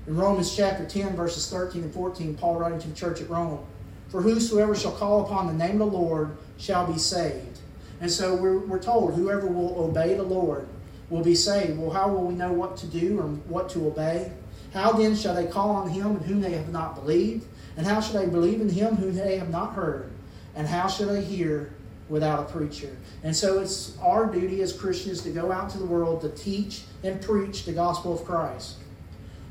In 0.07 0.16
Romans 0.16 0.54
chapter 0.57 0.87
10, 0.87 1.14
verses 1.14 1.48
13 1.50 1.83
and 1.83 1.92
14, 1.92 2.35
Paul 2.37 2.57
writing 2.57 2.78
to 2.80 2.88
the 2.88 2.94
church 2.94 3.20
at 3.20 3.28
Rome, 3.28 3.64
For 4.09 4.22
whosoever 4.22 4.74
shall 4.74 4.92
call 4.92 5.26
upon 5.26 5.46
the 5.46 5.52
name 5.52 5.83
of 5.83 5.92
the 5.92 5.98
Lord 5.98 6.37
shall 6.57 6.90
be 6.90 6.98
saved. 6.98 7.59
And 8.00 8.11
so 8.11 8.35
we're, 8.35 8.59
we're 8.59 8.83
told 8.83 9.14
whoever 9.14 9.46
will 9.46 9.78
obey 9.78 10.14
the 10.14 10.22
Lord 10.22 10.66
will 11.11 11.22
be 11.22 11.35
saved. 11.35 11.78
Well, 11.78 11.90
how 11.90 12.09
will 12.09 12.24
we 12.24 12.35
know 12.35 12.52
what 12.52 12.78
to 12.78 12.87
do 12.87 13.20
or 13.20 13.24
what 13.24 13.68
to 13.70 13.87
obey? 13.87 14.33
How 14.72 14.92
then 14.92 15.14
shall 15.14 15.35
they 15.35 15.46
call 15.46 15.70
on 15.70 15.90
him 15.90 16.16
in 16.16 16.22
whom 16.22 16.40
they 16.40 16.52
have 16.52 16.70
not 16.70 16.94
believed? 16.94 17.46
And 17.76 17.87
how 17.87 18.00
should 18.00 18.16
they 18.16 18.26
believe 18.26 18.60
in 18.60 18.68
him 18.68 18.96
whom 18.96 19.14
they 19.14 19.38
have 19.38 19.50
not 19.50 19.74
heard? 19.74 20.10
And 20.54 20.66
how 20.66 20.87
should 20.87 21.08
they 21.08 21.22
hear 21.22 21.72
without 22.08 22.48
a 22.48 22.52
preacher? 22.52 22.96
And 23.22 23.34
so 23.34 23.58
it's 23.58 23.98
our 23.98 24.26
duty 24.26 24.62
as 24.62 24.72
Christians 24.72 25.22
to 25.22 25.30
go 25.30 25.50
out 25.50 25.70
to 25.70 25.78
the 25.78 25.87
world 25.87 26.20
to 26.20 26.28
teach 26.30 26.82
and 27.02 27.20
preach 27.20 27.64
the 27.64 27.72
gospel 27.72 28.14
of 28.14 28.24
Christ. 28.24 28.76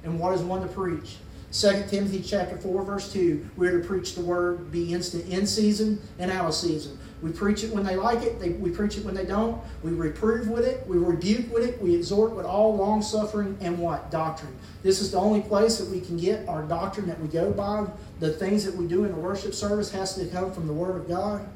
And 0.03 0.19
what 0.19 0.33
is 0.33 0.41
one 0.41 0.61
to 0.61 0.67
preach? 0.67 1.17
2 1.53 1.83
Timothy 1.87 2.19
chapter 2.19 2.57
4, 2.57 2.83
verse 2.83 3.13
2, 3.13 3.47
we're 3.57 3.79
to 3.79 3.87
preach 3.87 4.15
the 4.15 4.21
word, 4.21 4.71
be 4.71 4.91
instant 4.91 5.23
in 5.29 5.45
season 5.45 6.01
and 6.17 6.31
out 6.31 6.47
of 6.47 6.55
season. 6.55 6.97
We 7.21 7.31
preach 7.31 7.63
it 7.63 7.71
when 7.71 7.85
they 7.85 7.95
like 7.95 8.23
it, 8.23 8.39
they, 8.39 8.49
we 8.49 8.71
preach 8.71 8.97
it 8.97 9.05
when 9.05 9.13
they 9.13 9.23
don't. 9.23 9.61
We 9.83 9.91
reprove 9.91 10.47
with 10.47 10.65
it, 10.65 10.85
we 10.87 10.97
rebuke 10.97 11.53
with 11.53 11.63
it, 11.63 11.79
we 11.79 11.93
exhort 11.93 12.31
with 12.31 12.47
all 12.47 12.75
long 12.75 13.03
suffering 13.03 13.55
and 13.61 13.77
what? 13.77 14.09
Doctrine. 14.09 14.53
This 14.81 14.99
is 14.99 15.11
the 15.11 15.19
only 15.19 15.41
place 15.41 15.77
that 15.77 15.87
we 15.89 16.01
can 16.01 16.17
get 16.17 16.49
our 16.49 16.63
doctrine 16.63 17.05
that 17.05 17.21
we 17.21 17.27
go 17.27 17.51
by. 17.51 17.85
The 18.19 18.33
things 18.33 18.65
that 18.65 18.75
we 18.75 18.87
do 18.87 19.05
in 19.05 19.11
the 19.11 19.17
worship 19.17 19.53
service 19.53 19.91
has 19.91 20.15
to 20.15 20.25
come 20.25 20.51
from 20.51 20.65
the 20.65 20.73
Word 20.73 20.95
of 20.95 21.07
God. 21.07 21.47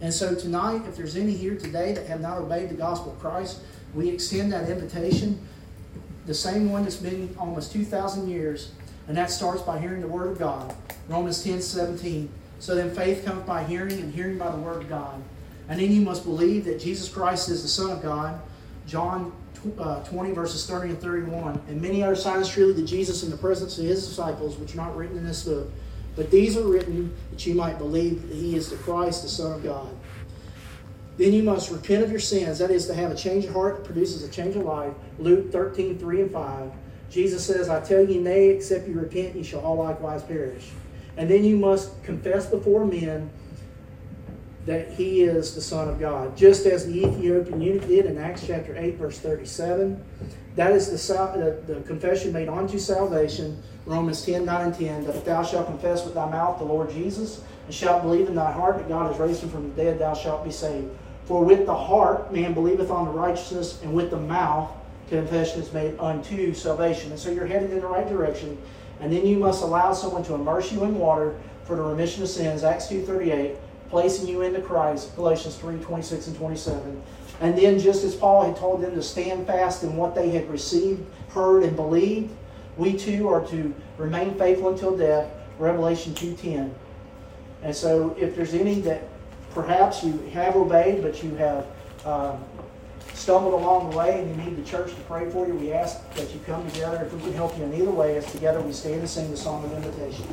And 0.00 0.12
so 0.12 0.34
tonight, 0.34 0.82
if 0.88 0.96
there's 0.96 1.14
any 1.14 1.32
here 1.32 1.54
today 1.54 1.92
that 1.92 2.08
have 2.08 2.20
not 2.20 2.38
obeyed 2.38 2.70
the 2.70 2.74
gospel 2.74 3.12
of 3.12 3.20
Christ, 3.20 3.60
we 3.94 4.08
extend 4.08 4.52
that 4.52 4.68
invitation. 4.68 5.40
The 6.26 6.34
same 6.34 6.70
one 6.70 6.82
that's 6.82 6.96
been 6.96 7.34
almost 7.38 7.72
2,000 7.72 8.28
years, 8.28 8.72
and 9.08 9.16
that 9.16 9.30
starts 9.30 9.62
by 9.62 9.78
hearing 9.78 10.00
the 10.00 10.08
Word 10.08 10.30
of 10.30 10.38
God. 10.38 10.74
Romans 11.08 11.42
10 11.42 11.60
17. 11.60 12.28
So 12.60 12.74
then 12.74 12.94
faith 12.94 13.24
comes 13.24 13.44
by 13.46 13.64
hearing, 13.64 13.94
and 13.94 14.12
hearing 14.12 14.38
by 14.38 14.50
the 14.50 14.58
Word 14.58 14.82
of 14.82 14.88
God. 14.88 15.20
And 15.68 15.80
then 15.80 15.90
you 15.92 16.02
must 16.02 16.24
believe 16.24 16.64
that 16.66 16.80
Jesus 16.80 17.08
Christ 17.08 17.48
is 17.48 17.62
the 17.62 17.68
Son 17.68 17.90
of 17.90 18.02
God. 18.02 18.40
John 18.86 19.32
uh, 19.78 20.02
20, 20.04 20.32
verses 20.32 20.66
30 20.66 20.90
and 20.90 21.00
31. 21.00 21.60
And 21.68 21.80
many 21.80 22.02
other 22.02 22.16
signs 22.16 22.48
truly 22.48 22.74
that 22.74 22.86
Jesus 22.86 23.22
in 23.22 23.30
the 23.30 23.36
presence 23.36 23.78
of 23.78 23.84
his 23.84 24.06
disciples, 24.06 24.56
which 24.56 24.74
are 24.74 24.78
not 24.78 24.96
written 24.96 25.16
in 25.16 25.24
this 25.24 25.44
book. 25.44 25.68
But 26.16 26.30
these 26.30 26.56
are 26.56 26.66
written 26.66 27.14
that 27.30 27.46
you 27.46 27.54
might 27.54 27.78
believe 27.78 28.28
that 28.28 28.34
he 28.34 28.56
is 28.56 28.70
the 28.70 28.76
Christ, 28.76 29.22
the 29.22 29.28
Son 29.28 29.52
of 29.52 29.62
God. 29.62 29.88
Then 31.16 31.32
you 31.32 31.42
must 31.42 31.70
repent 31.70 32.04
of 32.04 32.10
your 32.10 32.20
sins. 32.20 32.58
That 32.58 32.70
is 32.70 32.86
to 32.86 32.94
have 32.94 33.10
a 33.10 33.14
change 33.14 33.44
of 33.44 33.52
heart 33.52 33.76
that 33.76 33.84
produces 33.84 34.22
a 34.22 34.28
change 34.28 34.56
of 34.56 34.62
life. 34.62 34.92
Luke 35.18 35.50
13, 35.50 35.98
3 35.98 36.20
and 36.22 36.30
5. 36.30 36.72
Jesus 37.10 37.44
says, 37.44 37.68
I 37.68 37.80
tell 37.80 38.04
you, 38.04 38.20
nay, 38.20 38.48
except 38.48 38.86
you 38.86 38.98
repent, 38.98 39.34
you 39.34 39.44
shall 39.44 39.60
all 39.60 39.76
likewise 39.76 40.22
perish. 40.22 40.70
And 41.16 41.28
then 41.28 41.44
you 41.44 41.56
must 41.56 42.02
confess 42.04 42.46
before 42.46 42.84
men 42.84 43.30
that 44.66 44.90
he 44.92 45.22
is 45.22 45.54
the 45.54 45.62
Son 45.62 45.88
of 45.88 45.98
God, 45.98 46.36
just 46.36 46.66
as 46.66 46.86
the 46.86 47.06
Ethiopian 47.06 47.60
eunuch 47.60 47.88
did 47.88 48.04
in 48.04 48.18
Acts 48.18 48.46
chapter 48.46 48.76
8, 48.76 48.96
verse 48.96 49.18
37. 49.18 50.04
That 50.56 50.72
is 50.72 50.90
the, 50.90 51.60
the, 51.66 51.74
the 51.74 51.80
confession 51.82 52.32
made 52.32 52.48
unto 52.48 52.78
salvation, 52.78 53.62
Romans 53.86 54.22
10, 54.26 54.44
9 54.44 54.66
and 54.66 54.74
10, 54.74 55.04
that 55.06 55.16
if 55.16 55.24
thou 55.24 55.42
shalt 55.42 55.66
confess 55.66 56.04
with 56.04 56.14
thy 56.14 56.28
mouth 56.28 56.58
the 56.58 56.64
Lord 56.64 56.90
Jesus, 56.90 57.42
and 57.64 57.74
shalt 57.74 58.02
believe 58.02 58.28
in 58.28 58.34
thy 58.34 58.52
heart 58.52 58.76
that 58.76 58.88
God 58.88 59.10
has 59.10 59.18
raised 59.18 59.42
him 59.42 59.48
from 59.48 59.70
the 59.70 59.82
dead, 59.82 59.98
thou 59.98 60.12
shalt 60.12 60.44
be 60.44 60.50
saved. 60.50 60.90
For 61.24 61.44
with 61.44 61.64
the 61.64 61.74
heart 61.74 62.32
man 62.32 62.52
believeth 62.52 62.90
on 62.90 63.06
the 63.06 63.10
righteousness, 63.10 63.80
and 63.82 63.94
with 63.94 64.10
the 64.10 64.18
mouth 64.18 64.70
confession 65.08 65.60
is 65.60 65.72
made 65.72 65.98
unto 65.98 66.54
salvation. 66.54 67.10
And 67.10 67.18
so 67.18 67.30
you're 67.30 67.46
headed 67.46 67.70
in 67.70 67.80
the 67.80 67.86
right 67.86 68.08
direction. 68.08 68.58
And 69.00 69.12
then 69.12 69.26
you 69.26 69.38
must 69.38 69.62
allow 69.62 69.92
someone 69.92 70.24
to 70.24 70.34
immerse 70.34 70.72
you 70.72 70.84
in 70.84 70.98
water 70.98 71.38
for 71.64 71.76
the 71.76 71.82
remission 71.82 72.22
of 72.22 72.28
sins, 72.28 72.64
Acts 72.64 72.86
2.38, 72.86 73.56
placing 73.90 74.26
you 74.26 74.42
into 74.42 74.60
Christ, 74.60 75.14
Galatians 75.14 75.56
3, 75.56 75.78
26 75.78 76.28
and 76.28 76.36
27. 76.36 77.02
And 77.40 77.56
then 77.56 77.78
just 77.78 78.04
as 78.04 78.16
Paul 78.16 78.44
had 78.44 78.56
told 78.56 78.82
them 78.82 78.94
to 78.94 79.02
stand 79.02 79.46
fast 79.46 79.84
in 79.84 79.96
what 79.96 80.14
they 80.14 80.30
had 80.30 80.50
received, 80.50 81.04
heard, 81.28 81.62
and 81.62 81.76
believed, 81.76 82.30
we 82.76 82.96
too 82.96 83.28
are 83.28 83.46
to 83.48 83.74
remain 83.96 84.34
faithful 84.36 84.70
until 84.70 84.96
death, 84.96 85.30
Revelation 85.58 86.14
2.10. 86.14 86.72
And 87.62 87.74
so 87.74 88.16
if 88.18 88.34
there's 88.34 88.54
any 88.54 88.80
that 88.82 89.08
perhaps 89.52 90.02
you 90.02 90.18
have 90.32 90.56
obeyed, 90.56 91.02
but 91.02 91.22
you 91.22 91.34
have 91.36 91.66
um, 92.04 92.42
stumbled 93.14 93.54
along 93.54 93.90
the 93.90 93.96
way 93.96 94.20
and 94.20 94.30
you 94.30 94.44
need 94.44 94.56
the 94.56 94.68
church 94.68 94.90
to 94.94 95.00
pray 95.02 95.28
for 95.30 95.46
you, 95.46 95.54
we 95.54 95.72
ask 95.72 96.08
that 96.14 96.32
you 96.32 96.40
come 96.46 96.68
together. 96.70 97.04
If 97.04 97.12
we 97.12 97.20
can 97.20 97.32
help 97.32 97.56
you 97.58 97.64
in 97.64 97.74
either 97.74 97.90
way, 97.90 98.16
as 98.16 98.30
together 98.32 98.60
we 98.60 98.72
stand 98.72 99.00
and 99.00 99.08
sing 99.08 99.30
the 99.30 99.36
song 99.36 99.64
of 99.64 99.72
invitation. 99.72 100.26